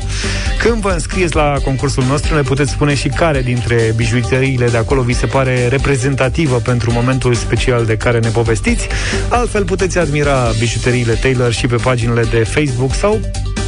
[0.59, 5.03] Când vă înscrieți la concursul nostru, ne puteți spune și care dintre bijuteriile de acolo
[5.03, 8.87] vi se pare reprezentativă pentru momentul special de care ne povestiți.
[9.29, 13.13] Altfel puteți admira bijuteriile Taylor și pe paginile de Facebook sau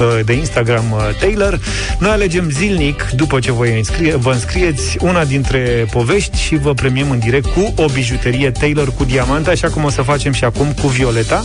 [0.01, 1.61] uh, de Instagram uh, Taylor.
[1.99, 7.11] Noi alegem zilnic, după ce voi înscrie, vă înscrieți una dintre povești și vă premiem
[7.11, 10.73] în direct cu o bijuterie Taylor cu diamant, așa cum o să facem și acum
[10.83, 11.43] cu Violeta.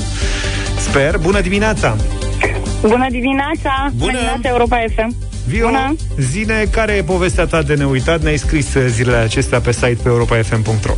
[0.78, 1.18] Sper.
[1.18, 1.96] Bună dimineața!
[2.82, 3.74] Bună dimineața!
[3.80, 5.16] Bună, Bună dimineața, Europa FM!
[5.48, 5.96] Vio, Bună.
[6.20, 8.22] zine care e povestea ta de neuitat?
[8.22, 10.94] Ne-ai scris zilele acestea pe site pe europafm.ro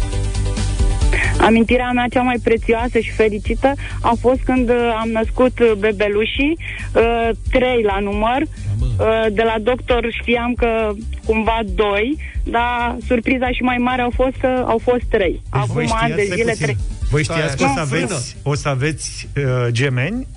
[1.39, 6.57] Amintirea mea cea mai prețioasă și fericită a fost când uh, am născut uh, bebelușii,
[6.95, 8.41] uh, trei la număr.
[8.41, 10.91] Uh, de la doctor știam că
[11.25, 15.31] cumva doi, dar surpriza și mai mare au fost că au fost trei.
[15.31, 16.77] Deci Acum voi ani de știați, zile stai puțin, trei.
[17.09, 20.27] Voi știați că o să Nu, aveți, o să aveți uh, gemeni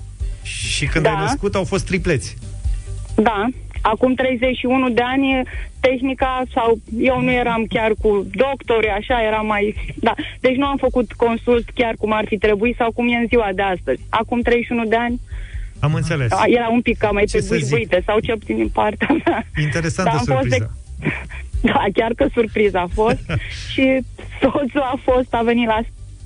[0.42, 1.10] și când Da.
[1.10, 2.36] ai născut au fost tripleți.
[3.14, 3.46] Da,
[3.80, 5.42] acum 31 de ani
[5.80, 9.74] tehnica sau eu nu eram chiar cu doctori, așa era mai...
[9.94, 13.26] Da, deci nu am făcut consult chiar cum ar fi trebuit sau cum e în
[13.28, 14.00] ziua de astăzi.
[14.08, 15.20] Acum 31 de ani
[15.80, 16.32] Am înțeles.
[16.32, 17.60] a, era un pic cam mai Ce pe să zic?
[17.68, 19.46] bușbuite sau ce puțin din partea mea.
[19.60, 20.76] Interesantă Da, am fost surpriză.
[21.62, 23.18] Da, chiar că surpriza a fost
[23.72, 23.98] și
[24.40, 25.80] soțul a fost, a venit la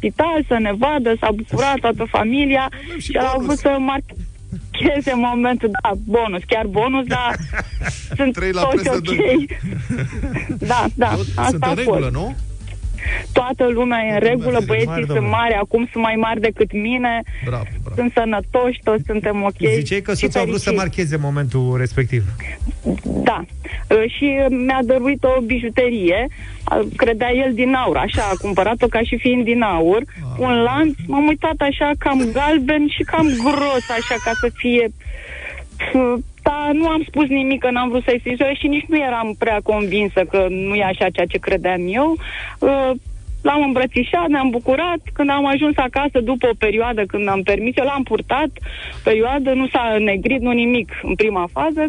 [0.08, 3.44] spital să ne vadă, s-a bucurat toată familia și și, a bonus.
[3.44, 7.34] avut să marcheze momentul, da, bonus, chiar bonus, dar
[8.16, 9.16] sunt Trei la toți preț de ok.
[9.16, 9.46] doi.
[10.72, 12.12] da, da, Tot- asta Sunt a în regulă, fost.
[12.14, 12.34] nu?
[13.32, 15.36] Toată lumea e în regulă, mare, băieții mare, sunt domnule.
[15.36, 17.96] mari, acum sunt mai mari decât mine, Bravo, bravo.
[17.96, 19.68] sunt sănătoși, toți suntem ok.
[19.74, 20.84] Ziceai că și soțul a vrut să fericiți.
[20.84, 22.24] marcheze momentul respectiv.
[23.04, 23.44] Da.
[23.88, 29.00] Uh, Și mi-a dăruit o bijuterie, uh, credea el din aur, așa, a cumpărat-o ca
[29.02, 30.02] și fiind din aur,
[30.38, 34.90] un lanț, m-am uitat așa cam galben și cam gros, așa, ca să fie...
[36.46, 39.34] Uh, Da, nu am spus nimic, că n-am vrut să-i scrisoare și nici nu eram
[39.38, 42.16] prea convinsă că nu e așa ceea ce credeam eu.
[42.58, 42.90] Uh,
[43.46, 45.00] L-am îmbrățișat, ne-am bucurat.
[45.12, 48.50] Când am ajuns acasă, după o perioadă, când am permis, eu l-am purtat,
[49.04, 51.84] perioadă, nu s-a negrit, nu nimic în prima fază.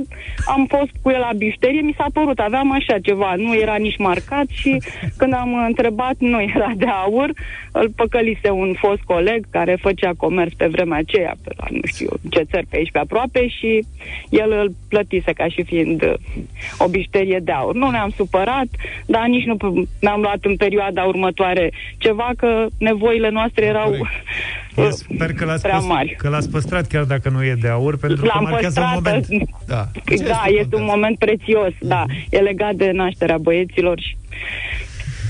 [0.48, 3.98] Am fost cu el la bijuterie, mi s-a părut, aveam așa ceva, nu era nici
[3.98, 4.82] marcat și
[5.18, 7.30] când am întrebat, nu era de aur,
[7.72, 12.10] îl păcălise un fost coleg care făcea comerț pe vremea aceea, pe la nu știu
[12.30, 13.86] ce țări pe aici pe aproape și
[14.30, 16.14] el îl plătise ca și fiind uh,
[16.78, 17.76] o bijuterie de aur.
[17.76, 18.68] Nu ne-am supărat,
[19.06, 21.44] dar nici nu p- ne-am luat în perioada următoare
[21.98, 24.06] ceva că nevoile noastre erau Corect.
[24.78, 26.16] Eu uh, sper că l-ați, prea păst- mari.
[26.18, 29.28] că l-ați păstrat chiar dacă nu e de aur, pentru că L-am marchează un păstrat,
[29.30, 29.50] moment.
[29.68, 29.88] Da.
[30.34, 34.18] da, este un moment prețios, da, e legat de nașterea băieților și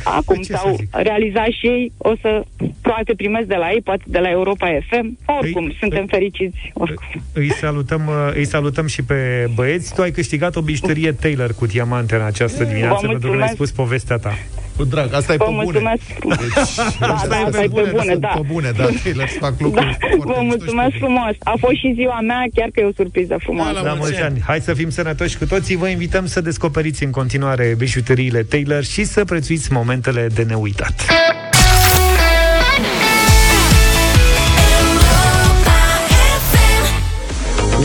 [0.03, 0.87] acum Păi ce să s-au zic?
[0.91, 2.43] realizat și ei, o să
[2.81, 6.57] poate primesc de la ei, poate de la Europa FM, oricum, Îi- suntem îi- fericiți.
[6.73, 7.05] Oricum.
[7.33, 9.93] Îi salutăm, uh, îi salutăm și pe băieți.
[9.95, 13.47] Tu ai câștigat o bijuterie Taylor cu diamante în această dimineață, Vă pentru că ne-ai
[13.47, 13.53] mulțumesc.
[13.53, 14.33] spus povestea ta.
[14.77, 15.63] Cu drag, asta e Vă pe bune.
[15.63, 16.01] mulțumesc.
[16.41, 18.27] Deci, Da, asta da, e asta e pe bune, sunt da.
[18.27, 18.85] pe bune, da.
[19.03, 21.33] Taylor să fac Da, lucruri foarte vă mișto mulțumesc și frumos.
[21.43, 23.71] A fost și ziua mea, chiar că e o surpriză frumoasă.
[23.71, 24.33] La La mulți mulți ani.
[24.33, 24.41] ani.
[24.47, 25.75] Hai să fim sănătoși cu toții.
[25.75, 30.93] Vă invităm să descoperiți în continuare bijuteriile Taylor și să prețuiți momentele de neuitat.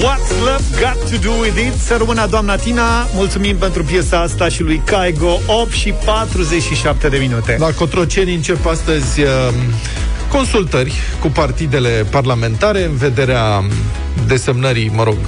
[0.01, 1.81] What's Love Got To Do With It?
[1.81, 3.09] Să rămână doamna Tina.
[3.15, 5.41] Mulțumim pentru piesa asta și lui Caigo.
[5.47, 7.57] 8 și 47 de minute.
[7.59, 9.29] La Cotroceni încep astăzi uh,
[10.29, 13.65] consultări cu partidele parlamentare în vederea
[14.27, 15.19] desemnării, mă rog,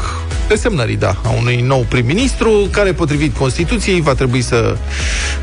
[0.48, 4.76] desemnării, da, a unui nou prim-ministru care, potrivit Constituției, va trebui să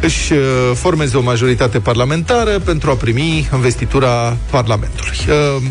[0.01, 0.39] își uh,
[0.73, 5.17] formeze o majoritate parlamentară pentru a primi investitura Parlamentului.
[5.27, 5.63] Uh,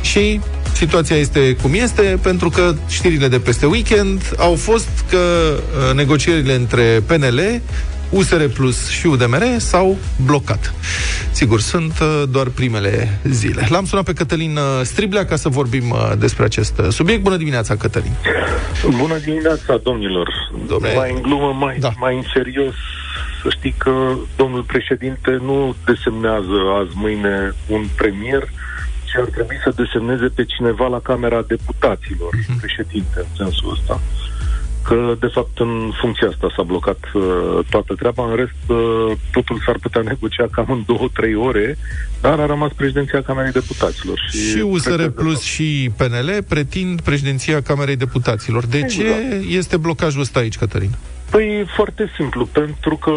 [0.00, 0.40] și
[0.78, 6.54] situația este cum este, pentru că știrile de peste weekend au fost că uh, negocierile
[6.54, 7.60] între PNL
[8.10, 10.74] USR Plus și UDMR s-au blocat.
[11.30, 13.66] Sigur, sunt uh, doar primele zile.
[13.68, 17.22] L-am sunat pe Cătălin uh, Striblea ca să vorbim uh, despre acest uh, subiect.
[17.22, 18.12] Bună dimineața, Cătălin!
[18.96, 20.28] Bună dimineața, domnilor.
[20.66, 20.94] Domnule.
[20.94, 21.88] Mai în glumă, mai, Da.
[21.88, 21.94] da.
[21.98, 22.74] mai în serios,
[23.42, 28.48] să știi că domnul președinte nu desemnează azi, mâine, un premier,
[29.08, 32.42] ci ar trebui să desemneze pe cineva la Camera Deputaților, Mhm.
[32.44, 32.60] uh-huh.
[32.60, 34.00] președinte, în sensul ăsta.
[34.84, 38.30] Că, de fapt, în funcția asta s-a blocat uh, toată treaba.
[38.30, 41.78] În rest, uh, totul s-ar putea negocia cam în două-trei ore,
[42.20, 44.18] dar a rămas președinția Camerei Deputaților.
[44.30, 48.66] Și, Și cred USR că, de Plus fapt, și PNL pretind președinția Camerei Deputaților.
[48.66, 49.04] De ce
[49.48, 50.90] este blocajul ăsta aici, Cătălin?
[51.30, 53.12] Păi foarte simplu, pentru că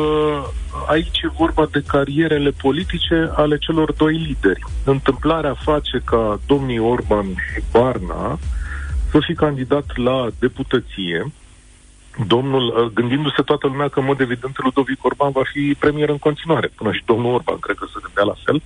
[0.88, 4.66] aici e vorba de carierele politice ale celor doi lideri.
[4.86, 8.40] Întâmplarea face ca domnii Orban și Barna
[9.12, 11.32] să fi candidat la deputăție.
[12.28, 16.18] Domnul, uh, gândindu-se toată lumea că, în mod evident, Ludovic Orban va fi premier în
[16.18, 18.62] continuare, până și domnul Orban, cred că se gândea la fel.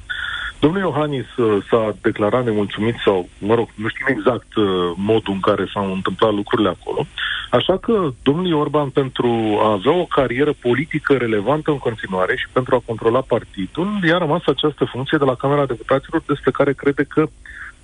[0.59, 4.65] Domnul Iohannis uh, s-a declarat nemulțumit sau, mă rog, nu știm exact uh,
[4.95, 7.05] modul în care s-au întâmplat lucrurile acolo.
[7.49, 12.75] Așa că domnul Orban, pentru a avea o carieră politică relevantă în continuare și pentru
[12.75, 17.25] a controla partidul, i-a rămas această funcție de la Camera Deputaților despre care crede că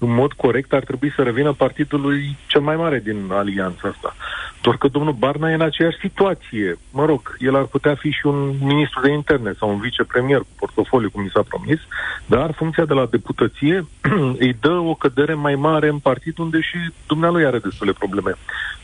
[0.04, 4.16] în mod corect ar trebui să revină partidului cel mai mare din alianța asta.
[4.62, 6.78] Doar că domnul Barna e în aceeași situație.
[6.92, 10.46] Mă rog, el ar putea fi și un ministru de interne sau un vicepremier cu
[10.56, 11.80] portofoliu, cum mi s-a promis,
[12.26, 13.86] dar funcția de la deputăție
[14.46, 18.36] îi dă o cădere mai mare în partid unde și dumnealui are destule probleme.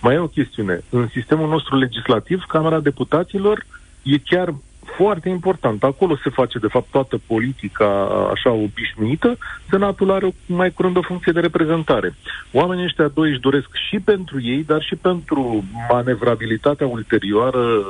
[0.01, 0.81] Mai e o chestiune.
[0.89, 3.65] În sistemul nostru legislativ, Camera Deputaților
[4.03, 4.53] e chiar
[4.95, 5.83] foarte important.
[5.83, 7.87] Acolo se face, de fapt, toată politica
[8.31, 9.37] așa obișnuită.
[9.69, 12.15] Senatul are o mai curând o funcție de reprezentare.
[12.51, 17.85] Oamenii ăștia doi își doresc și pentru ei, dar și pentru manevrabilitatea ulterioară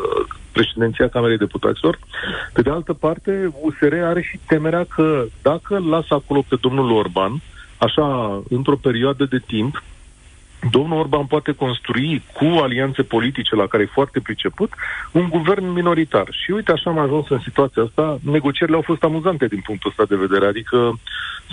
[0.51, 1.99] președinția Camerei Deputaților.
[2.53, 6.91] Pe de altă parte, USR are și temerea că dacă îl lasă acolo pe domnul
[6.91, 7.41] Orban,
[7.77, 9.83] așa, într-o perioadă de timp,
[10.71, 14.73] domnul Orban poate construi cu alianțe politice la care e foarte priceput
[15.11, 16.27] un guvern minoritar.
[16.31, 18.19] Și uite, așa am ajuns în situația asta.
[18.21, 20.99] Negocierile au fost amuzante din punctul ăsta de vedere, adică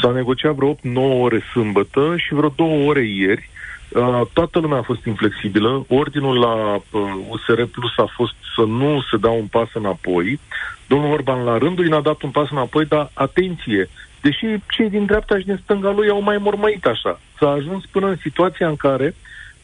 [0.00, 0.78] s-a negociat vreo 8-9
[1.20, 3.48] ore sâmbătă și vreo 2 ore ieri.
[3.88, 5.84] Uh, toată lumea a fost inflexibilă.
[5.88, 6.80] Ordinul la uh,
[7.28, 10.40] USR Plus a fost să nu se dea un pas înapoi.
[10.86, 13.88] Domnul Orban la rândul i-a dat un pas înapoi, dar atenție,
[14.24, 17.20] Deși cei din dreapta și din stânga lui au mai mormăit așa.
[17.38, 19.14] S-a ajuns până în situația în care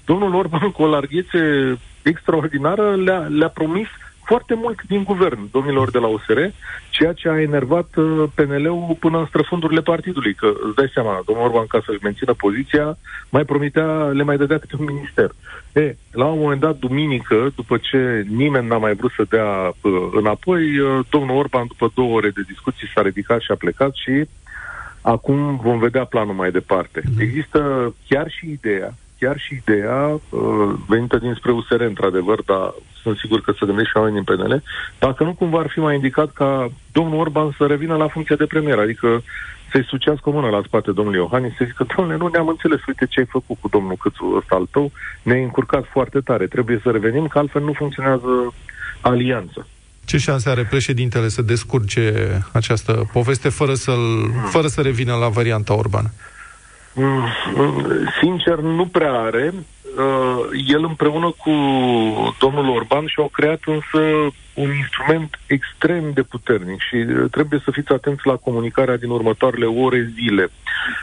[0.05, 1.43] domnul Orban, cu o larghețe
[2.03, 3.89] extraordinară, le-a, le-a promis
[4.31, 6.39] foarte mult din guvern, domnilor de la USR,
[6.91, 11.45] ceea ce a enervat uh, PNL-ul până în străfundurile partidului, că îți dai seama, domnul
[11.45, 13.87] Orban, ca să-și mențină poziția, mai promitea,
[14.19, 15.31] le mai dădea câte un minister.
[15.73, 19.49] E, la un moment dat, duminică, după ce nimeni n-a mai vrut să dea
[19.81, 23.93] uh, înapoi, uh, domnul Orban, după două ore de discuții, s-a ridicat și a plecat
[23.95, 24.25] și
[25.03, 27.01] Acum vom vedea planul mai departe.
[27.01, 27.21] Mm-hmm.
[27.21, 33.41] Există chiar și ideea, chiar și ideea uh, venită dinspre USR, într-adevăr, dar sunt sigur
[33.41, 34.63] că se gândesc și oamenii din PNL,
[34.99, 38.47] dacă nu cumva ar fi mai indicat ca domnul Orban să revină la funcția de
[38.47, 39.23] premier, adică
[39.71, 43.07] să-i sucească o mână la spate domnului Iohannis, să zică, domnule, nu ne-am înțeles, uite
[43.07, 44.91] ce ai făcut cu domnul Câțu ăsta al tău,
[45.23, 48.55] ne-ai încurcat foarte tare, trebuie să revenim, că altfel nu funcționează
[49.01, 49.67] alianță.
[50.05, 55.75] Ce șanse are președintele să descurce această poveste fără, să-l, fără să revină la varianta
[55.75, 56.13] Orban?
[56.95, 57.29] Mm,
[58.21, 59.55] sincer, nu prea are.
[59.97, 61.51] Uh, el împreună cu
[62.41, 64.01] domnul Orban și-au creat însă
[64.55, 69.67] un instrument extrem de puternic și uh, trebuie să fiți atenți la comunicarea din următoarele
[69.67, 70.49] ore, zile.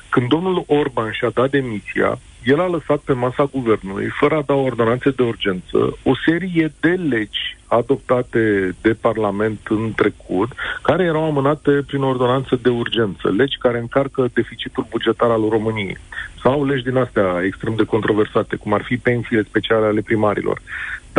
[0.10, 4.54] Când domnul Orban și-a dat demisia, el a lăsat pe masa guvernului, fără a da
[4.54, 11.72] ordonanțe de urgență, o serie de legi adoptate de Parlament în trecut, care erau amânate
[11.88, 15.98] prin ordonanță de urgență, legi care încarcă deficitul bugetar al României,
[16.42, 20.62] sau legi din astea extrem de controversate, cum ar fi pensiile speciale ale primarilor.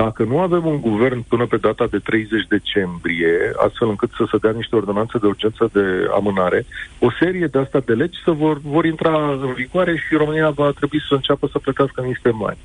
[0.04, 4.36] Dacă nu avem un guvern până pe data de 30 decembrie, astfel încât să se
[4.36, 5.84] dea niște ordonanțe de urgență de
[6.14, 6.66] amânare,
[6.98, 10.70] o serie de astea de legi să vor, vor intra în vigoare și România va
[10.70, 12.58] trebui să înceapă să plătească niște bani.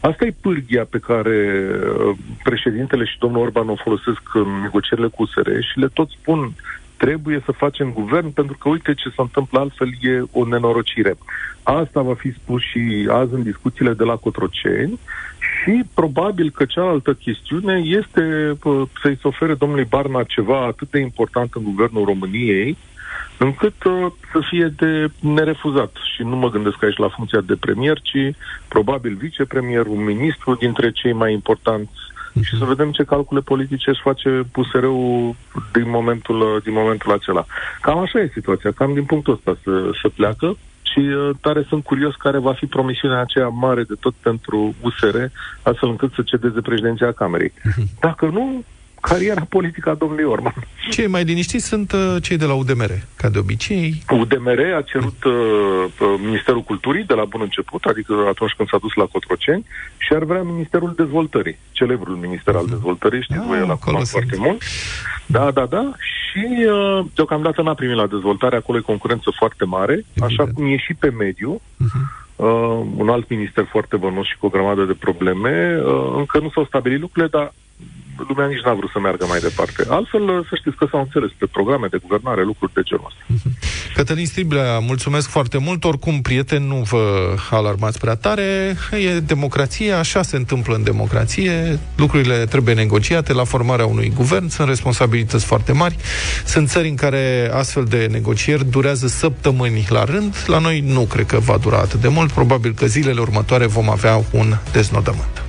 [0.00, 1.36] Asta e pârghia pe care
[1.70, 6.52] uh, președintele și domnul Orban o folosesc în negocierile cu USR și le tot spun
[6.98, 11.14] trebuie să facem guvern pentru că uite ce se întâmplă altfel e o nenorocire.
[11.62, 14.98] Asta va fi spus și azi în discuțiile de la Cotroceni
[15.38, 18.56] și probabil că cealaltă chestiune este
[19.02, 22.76] să-i se ofere domnului Barna ceva atât de important în guvernul României,
[23.38, 25.92] încât uh, să fie de nerefuzat.
[26.14, 28.36] Și nu mă gândesc aici la funcția de premier, ci
[28.68, 32.07] probabil vicepremier, un ministru dintre cei mai importanți uh-huh.
[32.42, 34.96] Și să vedem ce calcule politice își face pusăreu
[35.72, 37.44] din momentul, din momentul acela.
[37.80, 41.84] Cam așa e situația, cam din punctul ăsta să, să pleacă și uh, tare sunt
[41.84, 45.16] curios care va fi promisiunea aceea mare de tot pentru USR,
[45.62, 47.52] astfel încât să cedeze președinția Camerei.
[47.52, 47.98] Uh-huh.
[48.00, 48.64] Dacă nu,
[49.00, 50.54] cariera politică a domnului Orban.
[50.90, 54.02] Cei mai liniștiți sunt uh, cei de la UDMR, ca de obicei.
[54.10, 55.32] UDMR a cerut uh,
[56.00, 59.64] uh, Ministerul Culturii de la bun început, adică atunci când s-a dus la Cotroceni,
[59.98, 64.36] și ar vrea Ministerul Dezvoltării, celebrul Minister al Dezvoltării, știți ah, voi, el acum foarte
[64.38, 64.62] mult.
[65.26, 65.92] Da, da, da.
[65.98, 70.24] Și uh, deocamdată n-a primit la dezvoltare, acolo e concurență foarte mare, Evident.
[70.24, 71.60] așa cum e și pe mediu.
[71.60, 72.26] Uh-huh.
[72.36, 75.80] Uh, un alt minister foarte bănos și cu o grămadă de probleme.
[75.84, 77.52] Uh, încă nu s-au stabilit lucrurile, dar
[78.28, 79.84] lumea nici n-a vrut să meargă mai departe.
[79.88, 83.22] Altfel, să știți că s-au înțeles pe programe de guvernare, lucruri de genul ăsta.
[83.26, 83.56] Mhm.
[83.98, 85.84] Cătălin Striblea, mulțumesc foarte mult.
[85.84, 88.76] Oricum, prieteni, nu vă alarmați prea tare.
[88.90, 91.78] E democrație, așa se întâmplă în democrație.
[91.96, 95.96] Lucrurile trebuie negociate la formarea unui guvern, sunt responsabilități foarte mari.
[96.44, 100.44] Sunt țări în care astfel de negocieri durează săptămâni la rând.
[100.46, 102.32] La noi nu cred că va dura atât de mult.
[102.32, 105.42] Probabil că zilele următoare vom avea un deznodământ.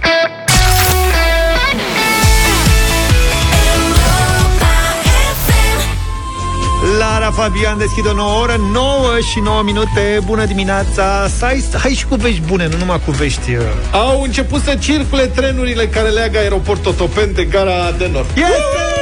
[7.29, 12.05] Lara Fabian deschid o nouă oră 9 și 9 minute Bună dimineața Hai, hai și
[12.05, 13.63] cu vești bune, nu numai cu vești uh.
[13.91, 18.29] Au început să circule trenurile care leagă aeroportul Otopen de gara de nord.
[18.35, 18.98] Este!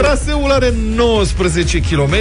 [0.00, 2.14] Traseul are 19 km,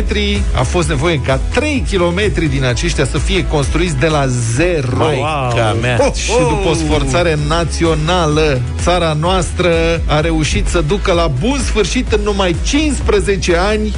[0.54, 4.98] a fost nevoie ca 3 km din aceștia să fie construiți de la zero.
[4.98, 5.98] Maica mea.
[6.02, 9.72] Oh, și după o sforțare națională, țara noastră
[10.06, 13.94] a reușit să ducă la bun sfârșit în numai 15 ani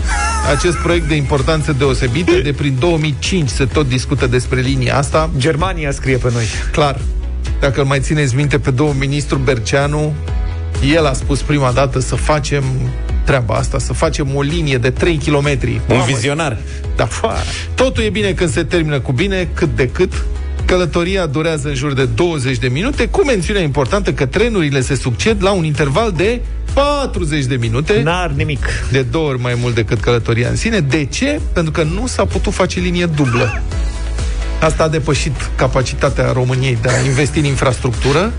[0.56, 2.32] acest proiect de importanță deosebită.
[2.44, 5.30] De prin 2005 se tot discută despre linia asta.
[5.38, 7.00] Germania scrie pe noi Clar,
[7.60, 10.14] dacă îl mai țineți minte pe domnul ministru Berceanu,
[10.96, 12.64] el a spus prima dată să facem
[13.24, 15.48] treaba asta, să facem o linie de 3 km.
[15.88, 16.58] Un vizionar.
[16.96, 17.08] Da.
[17.76, 20.26] Totul e bine când se termină cu bine, cât de cât.
[20.66, 25.44] Călătoria durează în jur de 20 de minute, cu mențiunea importantă că trenurile se succed
[25.44, 26.42] la un interval de
[26.74, 28.02] 40 de minute.
[28.04, 30.80] N-ar nimic De două ori mai mult decât călătoria în sine.
[30.80, 31.40] De ce?
[31.54, 33.62] Pentru că nu s-a putut face linie dublă.
[34.60, 38.32] Asta a depășit capacitatea României de a investi în infrastructură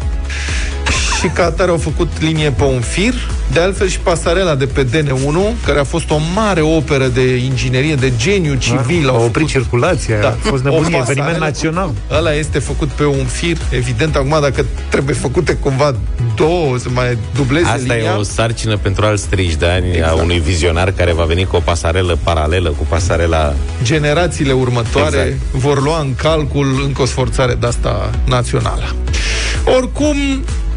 [1.22, 3.14] și ca atare au făcut linie pe un fir.
[3.52, 7.94] De altfel și pasarela de pe DN1, care a fost o mare operă de inginerie,
[7.94, 9.08] de geniu civil.
[9.08, 10.28] A au oprit circulația Da.
[10.28, 14.16] A fost O nebunie, pasarelă eveniment național cu- Ăla este făcut pe un fir, evident.
[14.16, 15.94] Acum, dacă trebuie făcute cumva
[16.36, 18.10] două, să mai dubleze Asta linia...
[18.12, 20.10] e o sarcină pentru alți 30 de ani Exact.
[20.10, 23.54] a unui vizionar care va veni cu o pasarelă paralelă cu pasarela...
[23.82, 25.38] generațiile următoare Exact.
[25.52, 28.94] vor lua în calcul încă o sforțare de asta națională.
[29.76, 30.16] Oricum,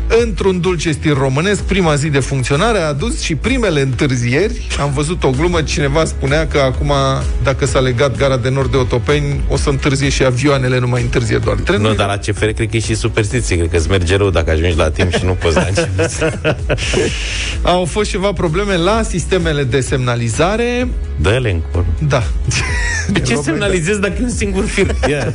[0.08, 4.68] într-un dulce stil românesc, prima zi de funcționare a adus și primele întârzieri.
[4.80, 6.92] Am văzut o glumă, cineva spunea că acum,
[7.44, 11.02] dacă s-a legat gara de nord de Otopeni, o să întârzie și avioanele, nu mai
[11.02, 11.90] întârzie doar trenurile.
[11.90, 13.58] Nu, dar la CFR cred că e și superstiție.
[13.58, 16.34] Cred că îți merge rău dacă ajungi la timp și nu poți da început.
[17.62, 20.88] Au fost ceva probleme la sistemele de semnalizare.
[21.22, 21.86] Dă-le încolo.
[22.08, 22.24] Da.
[23.12, 24.96] De ce semnalizezi dacă e un singur fir?
[25.10, 25.34] Ia.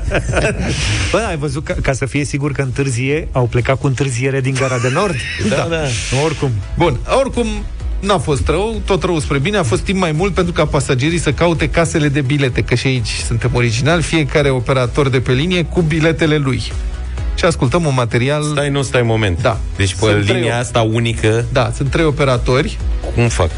[1.12, 4.54] Bă, ai văzut, ca, ca să fie sigur că întârzie Au plecat cu întârziere din
[4.54, 5.14] gara de nord?
[5.48, 5.80] Da, da.
[6.24, 7.46] Oricum Bun, oricum
[8.00, 11.18] n-a fost rău, tot rău spre bine, a fost timp mai mult pentru ca pasagerii
[11.18, 15.64] să caute casele de bilete, că și aici suntem originali, fiecare operator de pe linie
[15.64, 16.62] cu biletele lui.
[17.34, 18.42] Și ascultăm un material...
[18.42, 19.42] Stai, nu stai un moment.
[19.42, 19.58] Da.
[19.76, 20.60] Deci pe Sunt trei linia ori.
[20.60, 22.78] asta unică, Da, sunt trei operatori,
[23.14, 23.50] cum fac?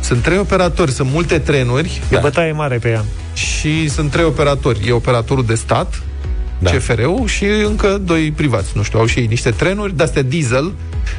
[0.00, 3.04] sunt trei operatori, sunt multe trenuri E bătaie mare pe ea
[3.34, 4.88] și sunt trei operatori.
[4.88, 6.02] E operatorul de stat,
[6.58, 6.70] Da.
[6.70, 6.76] da.
[6.76, 8.72] CFR-ul și încă doi privați.
[8.74, 10.72] Nu știu, au și ei niște trenuri de-astea diesel.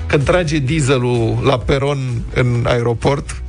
[0.07, 1.97] Când trage dieselul la peron
[2.33, 3.41] în aeroport,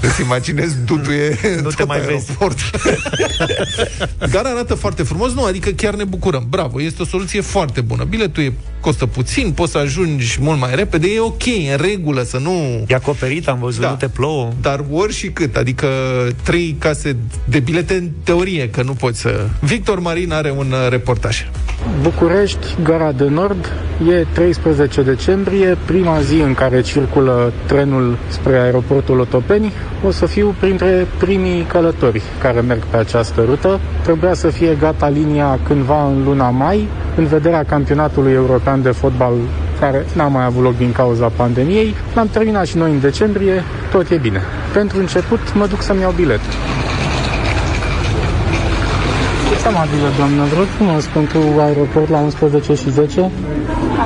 [0.00, 2.10] îți imaginezi, duduie Nu te tot mai vezi.
[2.10, 2.58] aeroport.
[4.32, 6.46] Gara arată foarte frumos, nu, adică chiar ne bucurăm.
[6.48, 8.04] Bravo, este o soluție foarte bună.
[8.04, 12.22] Biletul e, costă puțin, poți să ajungi mult mai repede, e ok, e în regulă,
[12.22, 12.84] să nu...
[12.88, 13.90] E acoperit, am văzut, Da.
[13.90, 15.88] nu te plouă Dar ori și cât, adică
[16.42, 19.46] trei case de bilete în teorie, că nu poți să...
[19.60, 21.46] Victor Marin are un uh, reportaj.
[22.02, 23.72] București, Gara de Nord,
[24.08, 29.72] e 13 decembrie, prima zi în care circulă trenul spre aeroportul Otopeni.
[30.06, 33.80] O să fiu printre primii călători care merg pe această rută.
[34.02, 39.32] Trebuia să fie gata linia cândva în luna mai, în vederea campionatului european de fotbal
[39.80, 41.94] care n-a mai avut loc din cauza pandemiei.
[42.14, 44.40] L-am terminat și noi în decembrie, tot e bine.
[44.72, 46.40] Pentru început mă duc să-mi iau bilet.
[49.60, 53.20] Fiți amabilă, doamnă, vă rog frumos pentru aeroport la 11 și 10.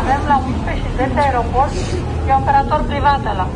[0.01, 1.75] Avem la 11 și 10 aeroport,
[2.29, 3.47] e operator privat ăla.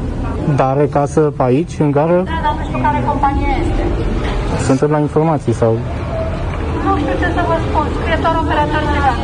[0.59, 2.18] Dar are casă pe aici, în gară?
[2.30, 3.82] Da, dar nu știu care companie este.
[4.68, 5.72] Suntem la informații sau...
[6.84, 9.18] Nu știu ce să vă spun, scrie doar operator privat.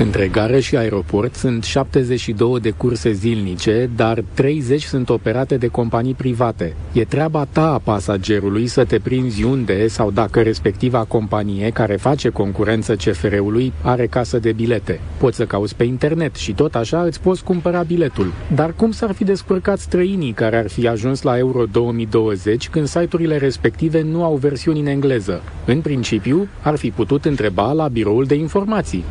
[0.00, 6.14] Între gară și aeroport sunt 72 de curse zilnice, dar 30 sunt operate de companii
[6.14, 6.74] private.
[6.92, 12.28] E treaba ta a pasagerului să te prinzi unde sau dacă respectiva companie care face
[12.28, 15.00] concurență CFR-ului are casă de bilete.
[15.18, 18.32] Poți să cauți pe internet și tot așa îți poți cumpăra biletul.
[18.54, 23.36] Dar cum s-ar fi descurcat străinii care ar fi ajuns la Euro 2020 când site-urile
[23.36, 25.42] respective nu au versiuni în engleză?
[25.66, 29.04] În principiu, ar fi putut întreba la biroul de informații.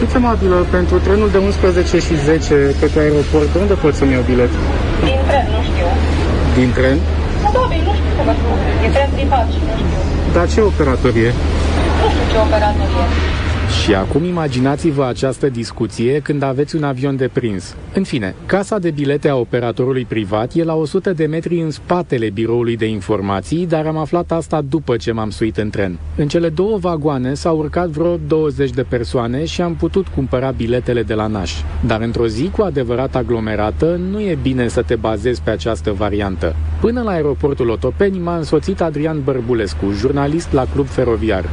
[0.00, 4.24] Fiți amabilă, pentru trenul de 11 și 10 către aeroport, de unde pot să-mi iau
[4.30, 4.52] bilet?
[5.08, 5.88] Din tren, nu știu.
[6.58, 6.98] Din tren?
[7.44, 8.56] Probabil, nu știu să vă spun.
[8.84, 9.98] E tren privat și nu știu.
[10.34, 11.30] Dar ce operator e?
[12.00, 13.04] Nu știu ce operator e.
[13.90, 17.76] Și acum imaginați-vă această discuție când aveți un avion de prins.
[17.94, 22.30] În fine, casa de bilete a operatorului privat e la 100 de metri în spatele
[22.30, 25.98] biroului de informații, dar am aflat asta după ce m-am suit în tren.
[26.16, 31.02] În cele două vagoane s-au urcat vreo 20 de persoane și am putut cumpăra biletele
[31.02, 31.52] de la Naș.
[31.86, 36.56] Dar într-o zi cu adevărat aglomerată, nu e bine să te bazezi pe această variantă.
[36.80, 41.44] Până la aeroportul Otopeni m-a însoțit Adrian Bărbulescu, jurnalist la Club Feroviar.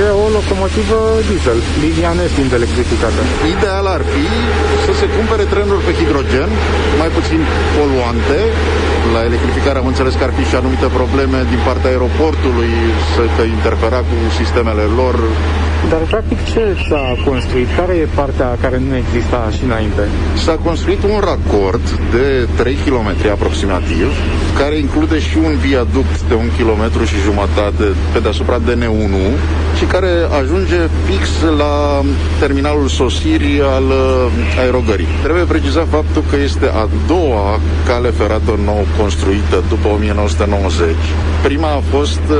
[0.00, 3.22] E o locomotivă diesel, linia nefiind electrificată.
[3.54, 4.26] Ideal ar fi
[4.86, 6.50] să se cumpere trenuri pe hidrogen,
[7.00, 7.40] mai puțin
[7.76, 8.38] poluante.
[9.14, 12.72] La electrificare am înțeles că ar fi și anumite probleme din partea aeroportului,
[13.14, 15.16] să că interfera cu sistemele lor.
[15.92, 17.68] Dar, practic, ce s-a construit?
[17.78, 20.02] Care e partea care nu exista și înainte?
[20.44, 21.84] S-a construit un racord
[22.14, 22.26] de
[22.56, 24.08] 3 km aproximativ,
[24.60, 29.14] care include și un viaduct de 1 km și jumătate pe deasupra DN1
[29.82, 31.28] și care ajunge fix
[31.58, 32.02] la
[32.38, 35.06] terminalul sosirii al uh, aerogării.
[35.22, 40.88] Trebuie precizat faptul că este a doua cale ferată nou construită după 1990.
[41.42, 42.36] Prima a fost uh,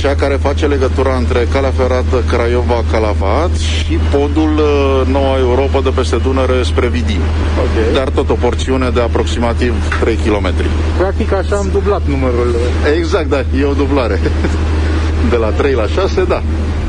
[0.00, 6.16] cea care face legătura între calea ferată Craiova-Calavat și podul uh, Noua Europa de peste
[6.16, 7.22] Dunăre spre Vidin.
[7.64, 7.92] Okay.
[7.94, 10.54] Dar tot o porțiune de aproximativ 3 km.
[10.98, 12.54] Practic așa am dublat numărul.
[12.96, 14.20] Exact, da, e o dublare.
[15.28, 16.42] De la 3 la 6, da.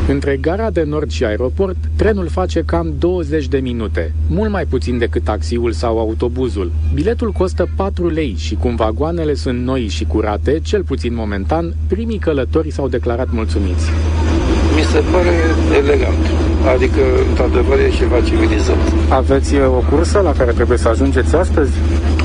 [0.08, 4.98] Între gara de nord și aeroport, trenul face cam 20 de minute, mult mai puțin
[4.98, 6.72] decât taxiul sau autobuzul.
[6.94, 12.18] Biletul costă 4 lei și cum vagoanele sunt noi și curate, cel puțin momentan, primii
[12.18, 13.86] călători s-au declarat mulțumiți.
[14.76, 15.34] Mi se pare
[15.78, 16.26] elegant,
[16.74, 18.78] adică, într-adevăr, e ceva civilizat.
[19.10, 21.72] Aveți uh, o cursă la care trebuie să ajungeți astăzi?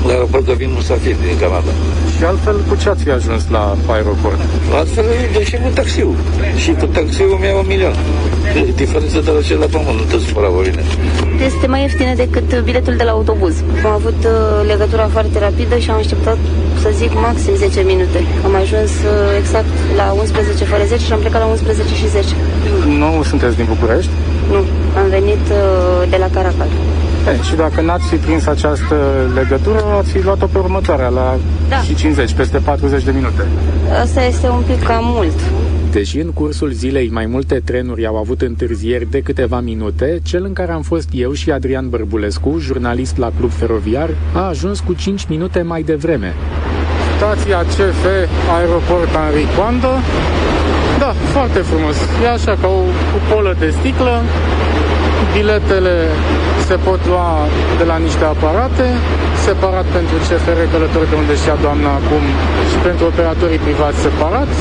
[0.05, 1.71] La aeroport că vin musafiri din Canada.
[2.17, 3.63] Și altfel, cu ce ați fi ajuns la
[3.93, 4.39] aeroport?
[4.79, 6.15] Altfel, deși cu taxiul.
[6.63, 7.95] Și cu taxiul mi un milion.
[8.81, 10.83] Diferența de la cel la pământ, nu te supăra, Vorine.
[11.49, 13.55] Este mai ieftină decât biletul de la autobuz.
[13.85, 14.33] Am avut uh,
[14.71, 16.37] legătura foarte rapidă și am așteptat,
[16.81, 18.19] să zic, maxim 10 minute.
[18.47, 22.35] Am ajuns uh, exact la 11 fără 10 și am plecat la 11 și 10.
[23.01, 24.11] Nu sunteți din București?
[24.53, 24.59] Nu,
[24.99, 26.69] am venit uh, de la Caracal.
[27.29, 28.95] E, și dacă n-ați fi prins această
[29.39, 31.27] legătură, ați fi luat-o pe următoarea, la
[31.69, 31.81] Da.
[31.81, 33.47] și 50, peste 40 de minute.
[34.01, 35.39] Asta este un pic cam mult.
[35.91, 40.53] Deși în cursul zilei mai multe trenuri au avut întârzieri de câteva minute, cel în
[40.53, 45.25] care am fost eu și Adrian Bărbulescu, jurnalist la Club Feroviar, a ajuns cu 5
[45.29, 46.33] minute mai devreme.
[47.17, 48.03] Stația CF
[48.57, 49.93] Aeroport Henri Coandă.
[50.99, 51.95] Da, foarte frumos.
[52.23, 54.21] E așa ca o cupolă de sticlă.
[55.33, 55.95] Biletele
[56.67, 57.29] se pot lua
[57.77, 58.87] de la niște aparate,
[59.49, 62.23] separat pentru CFR călători de unde și-a doamna acum
[62.71, 64.59] și pentru operatorii privați separați.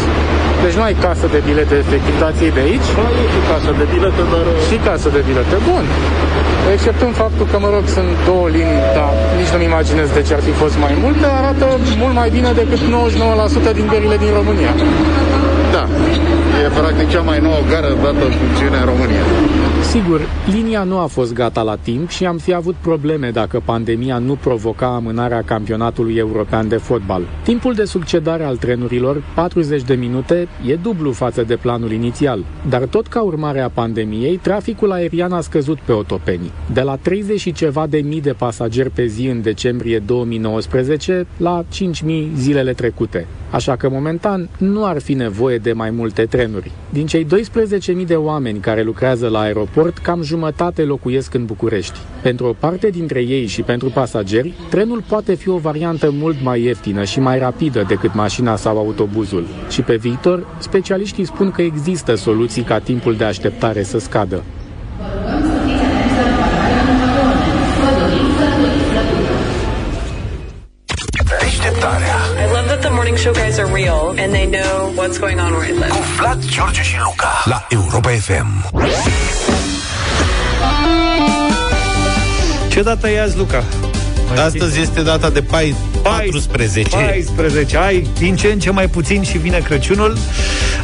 [0.62, 2.88] Deci nu ai casă de bilete efectiv, dați de aici.
[3.22, 4.44] E și casă de bilete, dar...
[4.68, 5.84] Și casă de bilete, bun.
[6.74, 10.42] Exceptând faptul că, mă rog, sunt două linii, dar nici nu-mi imaginez de ce ar
[10.48, 11.66] fi fost mai multe, arată
[12.02, 12.80] mult mai bine decât
[13.70, 14.72] 99% din gările din România.
[15.76, 15.88] Da,
[16.64, 19.24] e practic cea mai nouă gară dată în funcțiune în România.
[19.90, 20.20] Sigur,
[20.52, 24.34] linia nu a fost gata la timp și am fi avut probleme dacă pandemia nu
[24.34, 27.22] provoca amânarea campionatului european de fotbal.
[27.42, 32.44] Timpul de succedare al trenurilor, 40 de minute, e dublu față de planul inițial.
[32.68, 36.52] Dar tot ca urmare a pandemiei, traficul aerian a scăzut pe Otopeni.
[36.72, 41.64] De la 30 și ceva de mii de pasageri pe zi în decembrie 2019 la
[41.72, 43.26] 5.000 zilele trecute.
[43.50, 46.70] Așa că momentan nu ar fi nevoie de mai multe trenuri.
[46.90, 47.26] Din cei
[48.00, 51.98] 12.000 de oameni care lucrează la aeroport, cam jumătate locuiesc în București.
[52.22, 56.62] Pentru o parte dintre ei și pentru pasageri, trenul poate fi o variantă mult mai
[56.62, 59.46] ieftină și mai rapidă decât mașina sau autobuzul.
[59.70, 64.42] Și pe viitor, specialiștii spun că există soluții ca timpul de așteptare să scadă.
[74.50, 75.90] Real and they know what's going on where I live.
[75.90, 78.46] cu Vlad, George și Luca la Europa FM.
[82.68, 83.64] Ce dată e azi, Luca?
[84.34, 84.82] Mai Astăzi știi?
[84.82, 86.96] este data de pai- 14.
[86.96, 87.76] 14.
[87.76, 90.16] Ai din ce în ce mai puțin și vine Crăciunul.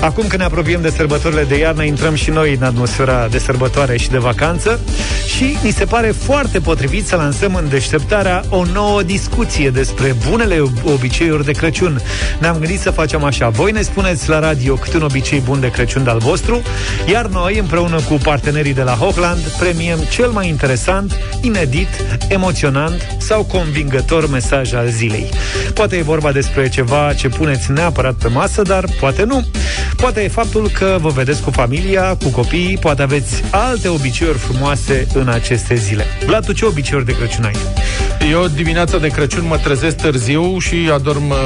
[0.00, 3.96] Acum când ne apropiem de sărbătorile de iarnă, intrăm și noi în atmosfera de sărbătoare
[3.96, 4.80] și de vacanță
[5.36, 10.62] și ni se pare foarte potrivit să lansăm în deșteptarea o nouă discuție despre bunele
[10.84, 12.00] obiceiuri de Crăciun.
[12.40, 13.48] Ne-am gândit să facem așa.
[13.48, 16.62] Voi ne spuneți la radio cât un obicei bun de Crăciun de-al vostru,
[17.12, 21.88] iar noi, împreună cu partenerii de la Hochland, premiem cel mai interesant, inedit,
[22.28, 25.00] emoționant sau convingător mesaj al zilei.
[25.02, 25.30] zilei.
[25.74, 29.46] Poate e vorba despre ceva ce puneți neapărat pe masă, dar poate nu.
[29.96, 35.06] Poate e faptul că vă vedeți cu familia, cu copiii, poate aveți alte obiceiuri frumoase
[35.14, 36.04] în aceste zile.
[36.26, 37.56] Vlad, tu ce obiceiuri de Crăciun ai?
[38.30, 41.36] Eu dimineața de Crăciun mă trezesc târziu și adorm uh,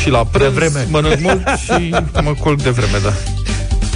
[0.00, 0.86] și la prânz, De vreme.
[0.90, 3.12] mănânc mult și mă culc de vreme, da.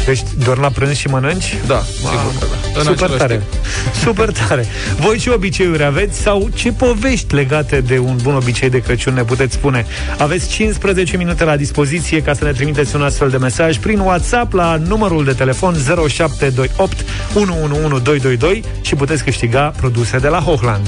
[0.07, 1.57] Deci doar la prânz și mănânci?
[1.67, 2.79] Da, sigur că da.
[2.79, 3.35] În Super același tare.
[3.35, 3.65] timp.
[4.05, 4.67] Super tare.
[4.99, 9.23] Voi ce obiceiuri aveți sau ce povești legate de un bun obicei de Crăciun ne
[9.23, 9.87] puteți spune?
[10.19, 14.53] Aveți 15 minute la dispoziție ca să ne trimiteți un astfel de mesaj prin WhatsApp
[14.53, 15.75] la numărul de telefon
[16.09, 20.87] 0728 111222 și puteți câștiga produse de la Hochland.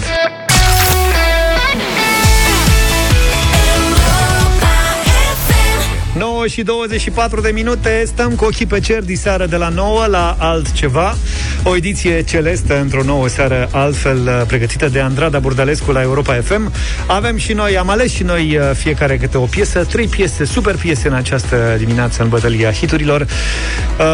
[6.42, 8.02] 9 și 24 de minute.
[8.06, 11.16] Stăm cu ochii pe cer diseară de la 9 la altceva.
[11.62, 16.72] O ediție celestă într-o nouă seară Altfel uh, pregătită de Andrada Burdalescu la Europa FM
[17.06, 20.74] Avem și noi, am ales și noi uh, fiecare câte o piesă Trei piese, super
[20.74, 23.20] piese în această dimineață În bătălia hiturilor.
[23.20, 24.06] Uh,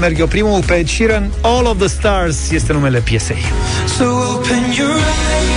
[0.00, 3.44] Merg eu primul pe Ed Sheeran All of the Stars este numele piesei.
[3.98, 5.55] So open your eyes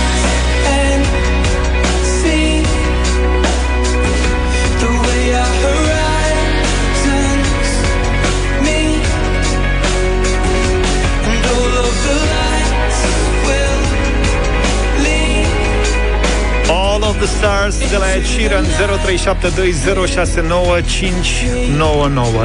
[17.20, 18.64] the Stars de la Ed Sheeran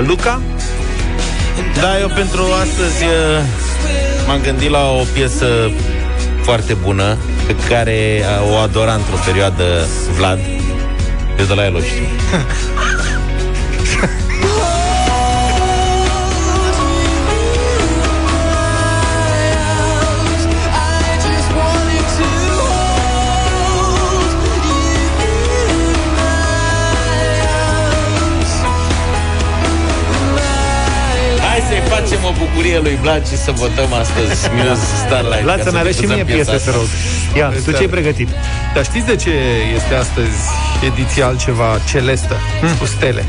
[0.01, 0.41] 0372069599 Luca?
[1.81, 3.09] Da, eu pentru astăzi uh,
[4.27, 5.71] m-am gândit la o piesă
[6.41, 7.17] foarte bună
[7.47, 9.63] pe care uh, o adora într-o perioadă
[10.15, 10.39] Vlad.
[11.39, 12.05] Eu de la el o știu.
[32.29, 35.43] o bucurie lui Vlad și să votăm astăzi Muse Starlight.
[35.47, 36.79] Vlad, ca să-mi arăți și difuzăm mie piesa piese, te asta.
[36.79, 36.87] rog
[37.39, 38.29] Ia, tu ce ai pregătit?
[38.73, 39.33] Dar știți de ce
[39.75, 40.37] este astăzi
[40.89, 42.35] ediția altceva celestă?
[42.61, 42.75] Hmm.
[42.77, 43.23] Cu stele.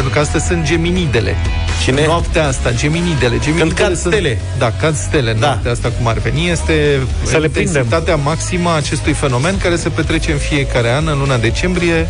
[0.00, 1.36] Pentru că astăzi sunt geminidele.
[1.82, 2.06] Cine?
[2.06, 3.38] Noaptea asta, geminidele.
[3.38, 4.40] geminidele Când cad sunt, stele.
[4.58, 5.32] Da, cad stele.
[5.32, 5.46] Da.
[5.46, 7.62] Noaptea asta cum ar veni este Să le prindem.
[7.62, 12.06] intensitatea maximă a acestui fenomen care se petrece în fiecare an, în luna decembrie.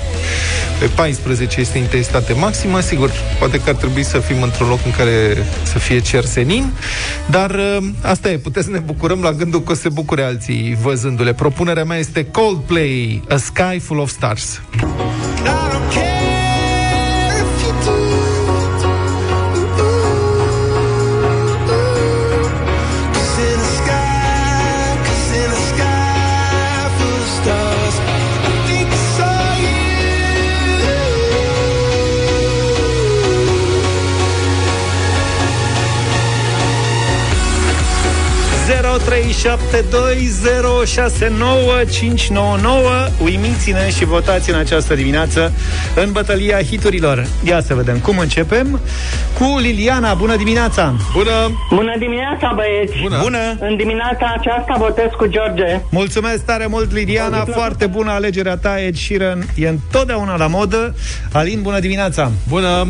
[0.79, 2.81] Pe 14 este intensitate maximă.
[2.81, 6.73] Sigur, poate că ar trebui să fim într-un loc în care să fie cer senin,
[7.31, 10.23] dar uh, asta e, puteți să ne bucurăm la gândul că o să se bucure
[10.23, 11.33] alții văzându-le.
[11.33, 14.61] Propunerea mea este Coldplay, A Sky Full of Stars.
[15.95, 16.30] Cause
[39.41, 39.47] ...0372069599
[43.23, 45.53] Uimiți-ne și votați în această dimineață
[45.95, 48.81] În bătălia hiturilor Ia să vedem cum începem
[49.39, 51.51] Cu Liliana, bună dimineața Bună!
[51.71, 52.99] Bună dimineața, băieți!
[53.03, 53.19] Bună!
[53.23, 53.57] Bună!
[53.61, 55.81] În dimineața aceasta votez cu George.
[55.91, 60.95] Mulțumesc tare mult, Liliana Foarte bună alegerea ta, Ed Sheeran E întotdeauna la modă
[61.33, 62.89] Alin, bună dimineața Bună!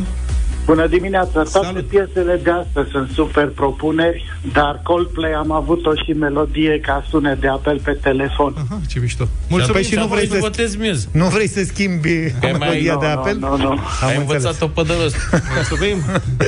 [0.71, 1.43] Bună dimineața!
[1.53, 7.41] Toate piesele de astăzi sunt super propuneri, dar Coldplay am avut-o și melodie ca sunet
[7.41, 8.55] de apel pe telefon.
[8.57, 9.25] Aha, ce mișto!
[9.73, 11.09] Păi și nu vrei să, votezi Muse.
[11.13, 13.37] nu vrei să schimbi Că melodia mai- de Nu, apel?
[13.39, 13.69] nu, nu.
[13.71, 14.19] Am Ai înțeles.
[14.19, 15.17] învățat-o pe de rost.
[15.57, 15.97] Mulțumim!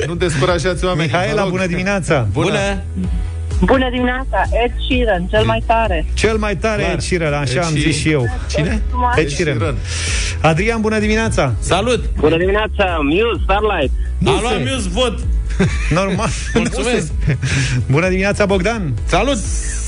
[0.07, 1.51] nu descurajați oamenii, vă Mihaela, rog.
[1.51, 2.45] bună dimineața Bună!
[2.47, 2.81] Bună
[3.67, 6.05] dimineața, Ed Sheeran, cel mai tare.
[6.13, 6.93] Cel mai tare Clar.
[6.93, 7.91] Ed Sheeran, așa Ed am Sheeran.
[7.91, 8.81] zis și eu Cine?
[9.15, 9.75] Ed Sheeran
[10.41, 12.03] Adrian, bună dimineața Salut!
[12.19, 13.91] Bună dimineața, Muse, Starlight.
[14.25, 15.19] A luat Muse vot!
[15.99, 17.11] Normal Mulțumesc!
[17.95, 19.37] Bună dimineața, Bogdan Salut!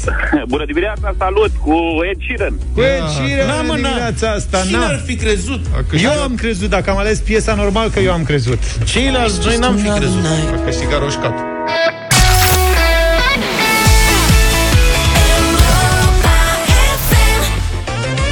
[0.54, 1.76] Bună dimineața, salut cu
[2.10, 2.54] Ed Sheeran.
[2.74, 4.88] Cu Ed Sheeran N-am, în mă, dimineața asta Cine n-am.
[4.90, 5.66] ar fi crezut?
[6.04, 9.76] Eu am crezut, dacă am ales piesa normal că eu am crezut Ceilalți noi n-am
[9.76, 10.24] fi crezut.
[10.56, 11.34] A câștigat roșcat.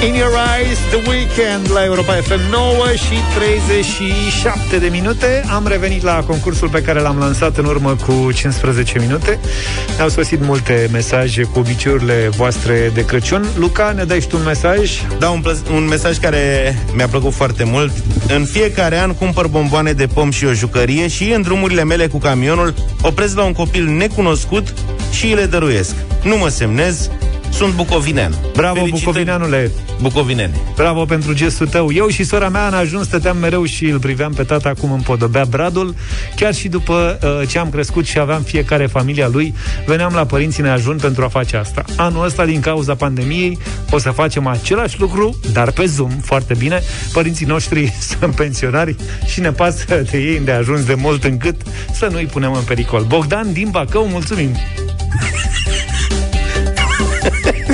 [0.07, 6.01] In Your Eyes, The Weekend la Europa FM 9 și 37 de minute Am revenit
[6.01, 9.39] la concursul pe care l-am lansat în urmă cu 15 minute
[9.97, 14.43] Ne-au sosit multe mesaje cu obiceiurile voastre de Crăciun Luca, ne dai și tu un
[14.43, 14.91] mesaj?
[15.19, 17.91] Da, un, plăs- un mesaj care mi-a plăcut foarte mult.
[18.27, 22.17] În fiecare an cumpăr bomboane de pom și o jucărie și în drumurile mele cu
[22.17, 24.73] camionul opresc la un copil necunoscut
[25.11, 25.95] și îi le dăruiesc.
[26.23, 27.09] Nu mă semnez
[27.53, 28.35] Sunt bucovinean.
[28.53, 29.71] Bravo, Felicitări, Bucovineanule!
[30.01, 30.61] Bucovinene.
[30.75, 31.91] Bravo pentru gestul tău.
[31.91, 35.45] Eu și sora mea în ajuns stăteam mereu și îl priveam pe tata cum împodobea
[35.45, 35.95] bradul.
[36.35, 39.53] Chiar și după uh, ce am crescut și aveam fiecare familia lui,
[39.85, 41.83] veneam la părinții neajun pentru a face asta.
[41.95, 43.57] Anul ăsta, din cauza pandemiei,
[43.91, 46.81] o să facem același lucru, dar pe Zoom, foarte bine.
[47.13, 48.95] Părinții noștri sunt pensionari
[49.25, 51.61] și ne pasă de ei de ajuns de mult încât
[51.93, 53.03] să nu-i punem în pericol.
[53.03, 54.49] Bogdan din Bacău, mulțumim!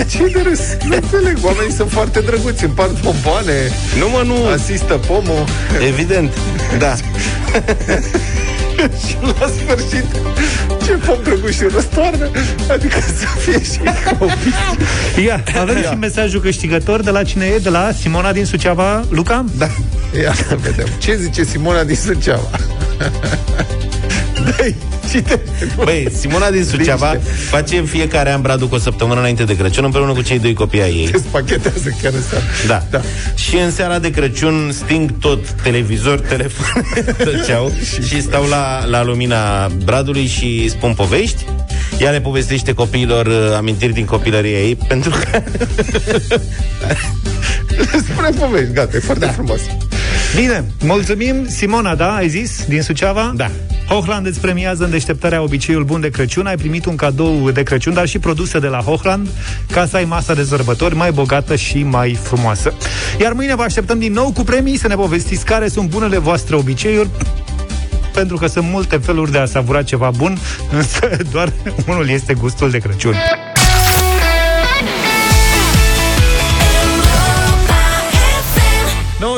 [0.09, 0.59] Ce de râs?
[0.87, 3.53] Nu înțeleg, oamenii sunt foarte drăguți, împart bomboane,
[3.99, 4.45] Nu mă, nu.
[4.47, 5.43] asistă pomul.
[5.87, 6.31] Evident.
[6.79, 6.95] Da.
[9.07, 10.05] și la sfârșit,
[10.85, 12.29] ce pom drăguț și răstoarnă,
[12.71, 13.79] adică să fie și
[14.19, 14.53] copii.
[15.25, 15.89] Ia, avem Ia.
[15.89, 17.57] și mesajul câștigător de la cine e?
[17.57, 19.45] De la Simona din Suceava, Luca?
[19.57, 19.67] Da,
[20.23, 20.87] ia să vedem.
[20.97, 22.49] Ce zice Simona din Suceava?
[24.57, 24.75] Dai,
[25.09, 25.41] cite.
[25.75, 27.17] Băi, Simona din Suceava
[27.49, 30.53] face în fiecare an bradul cu o săptămână înainte de Crăciun împreună cu cei doi
[30.53, 31.07] copii ai ei.
[31.11, 32.43] Se spachetează chiar în seara.
[32.67, 32.83] Da.
[32.89, 33.01] da.
[33.35, 36.85] Și în seara de Crăciun sting tot televizor, telefon,
[37.25, 37.71] tăceau
[38.07, 41.45] și stau la, la lumina bradului și spun povești.
[41.99, 45.41] Ea le povestește copiilor uh, amintiri din copilăria ei pentru că
[48.11, 49.31] Spune povești, gata, e foarte da.
[49.31, 49.59] frumos.
[50.35, 53.33] Bine, mulțumim, Simona, da, ai zis, din Suceava?
[53.35, 53.49] Da.
[53.87, 56.45] Hochland îți premiază în deșteptarea obiceiul bun de Crăciun.
[56.45, 59.27] Ai primit un cadou de Crăciun, dar și produse de la Hochland,
[59.71, 62.73] ca să ai masa de sărbători mai bogată și mai frumoasă.
[63.21, 66.55] Iar mâine vă așteptăm din nou cu premii să ne povestiți care sunt bunele voastre
[66.55, 67.09] obiceiuri
[68.13, 70.37] pentru că sunt multe feluri de a savura ceva bun,
[70.71, 71.53] însă doar
[71.87, 73.15] unul este gustul de Crăciun.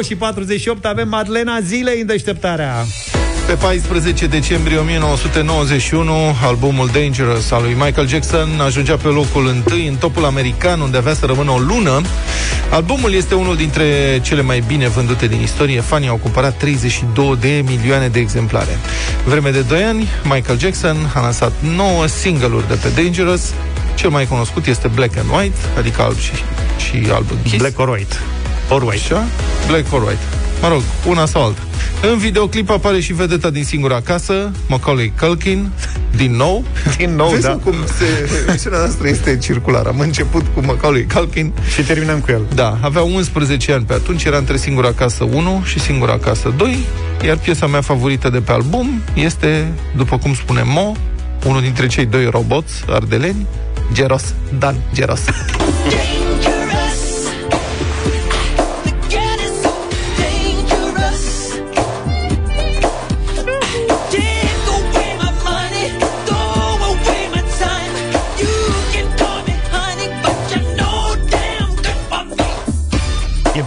[0.01, 2.85] Și 48 avem Madlena Zilei în deșteptarea.
[3.47, 6.13] Pe 14 decembrie 1991,
[6.43, 11.13] albumul Dangerous al lui Michael Jackson ajungea pe locul întâi în topul american, unde avea
[11.13, 12.01] să rămână o lună.
[12.69, 15.81] Albumul este unul dintre cele mai bine vândute din istorie.
[15.81, 18.77] Fanii au cumpărat 32 de milioane de exemplare.
[19.25, 23.53] Vreme de 2 ani, Michael Jackson a lansat 9 single-uri de pe Dangerous.
[23.95, 26.33] Cel mai cunoscut este Black and White, adică alb și,
[26.77, 27.59] și alb închis.
[27.59, 28.15] Black or White.
[28.71, 28.95] Or White.
[29.13, 29.23] Așa?
[29.67, 30.19] Black or White.
[30.61, 31.59] Mă rog, una sau alta.
[32.11, 35.71] În videoclip apare și vedeta din singura casă, Macaulay Culkin,
[36.15, 36.63] din nou.
[36.97, 37.59] Din nou, Vezi da.
[37.63, 39.89] cum se, emisiunea noastră este circulară.
[39.89, 41.53] Am început cu Macaulay Culkin.
[41.73, 42.41] Și terminăm cu el.
[42.55, 46.77] Da, avea 11 ani pe atunci, era între singura casă 1 și singura casă 2,
[47.25, 50.91] iar piesa mea favorită de pe album este, după cum spune Mo,
[51.45, 53.45] unul dintre cei doi roboți ardeleni,
[53.93, 55.21] Geros, Dan Geros.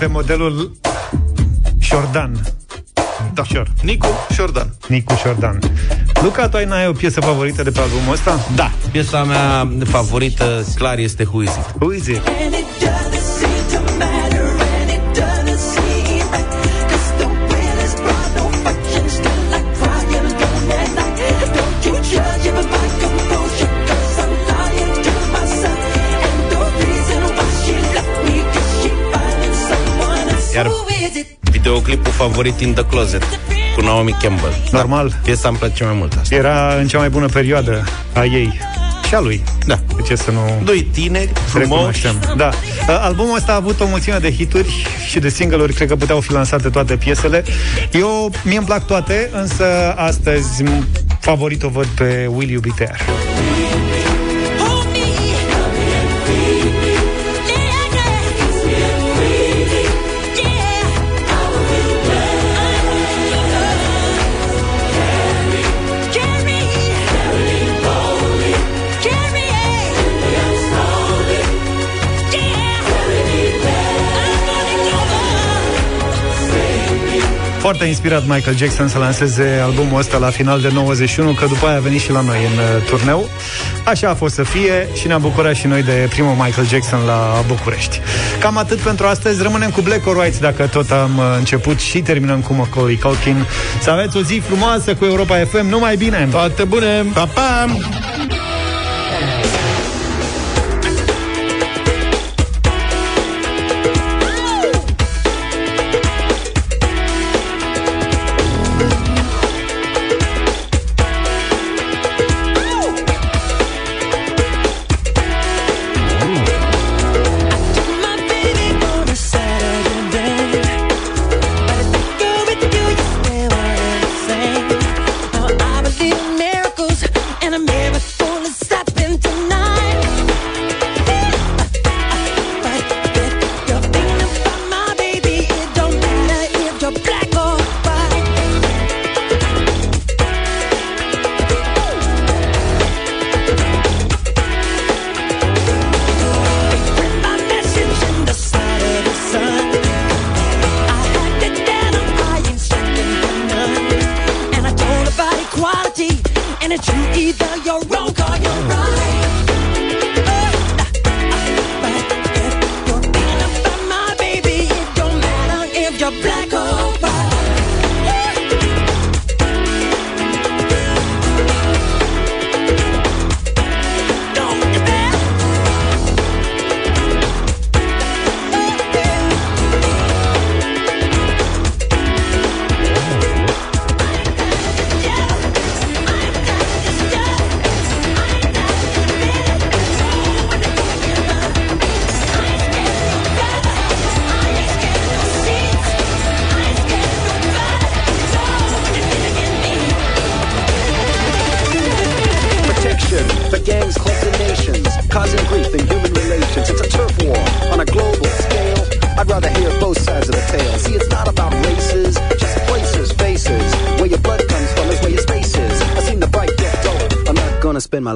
[0.05, 0.72] pe modelul
[1.78, 2.40] Jordan.
[3.34, 3.44] Da.
[3.44, 3.66] Șor.
[3.82, 4.74] Nicu Jordan.
[4.88, 5.59] Nicu Jordan.
[6.22, 8.38] Luca, tu ai, n-ai o piesă favorită de pe albumul ăsta?
[8.55, 11.74] Da, piesa mea favorită clar este Who Is It.
[11.80, 12.22] Who is it?
[31.95, 33.22] Videoclipul favorit In The Closet
[33.74, 34.53] cu Naomi Campbell.
[34.70, 35.09] Normal.
[35.09, 36.34] Da, piesa îmi place mai mult asta.
[36.34, 38.59] Era în cea mai bună perioadă a ei.
[39.09, 39.42] Și a lui.
[39.66, 39.74] Da.
[39.97, 40.40] De ce să nu...
[40.64, 41.68] Doi tineri, frumoși.
[41.70, 42.34] recunoaștem.
[42.36, 42.49] Da.
[42.88, 46.20] Uh, Albumul ăsta a avut o mulțime de hituri și de single-uri, cred că puteau
[46.20, 47.45] fi lansate toate piesele.
[47.92, 49.64] Eu, mie îmi plac toate, însă
[49.97, 50.84] astăzi m-
[51.20, 52.97] favoritul văd pe Will You Be There.
[77.64, 81.76] Foarte inspirat Michael Jackson să lanseze albumul ăsta la final de 91, că după aia
[81.76, 83.28] a venit și la noi în uh, turneu.
[83.84, 87.44] Așa a fost să fie și ne-am bucurat și noi de primul Michael Jackson la
[87.46, 88.00] București.
[88.40, 89.42] Cam atât pentru astăzi.
[89.42, 93.46] Rămânem cu Black or White dacă tot am uh, început și terminăm cu Macaulay Culkin.
[93.80, 95.66] Să aveți o zi frumoasă cu Europa FM.
[95.68, 96.28] Numai bine!
[96.30, 97.04] Toate bune!
[97.14, 97.66] Pa, pa!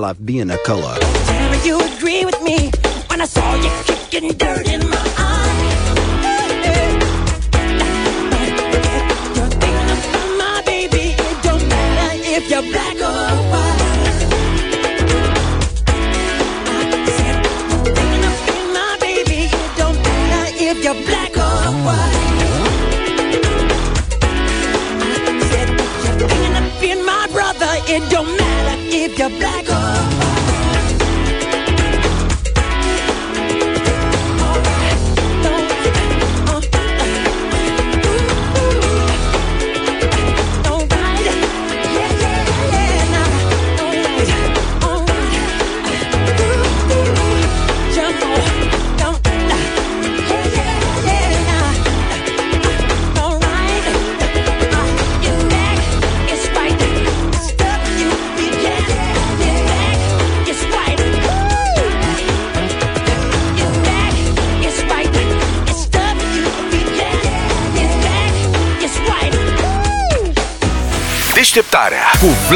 [0.08, 1.17] life being a color.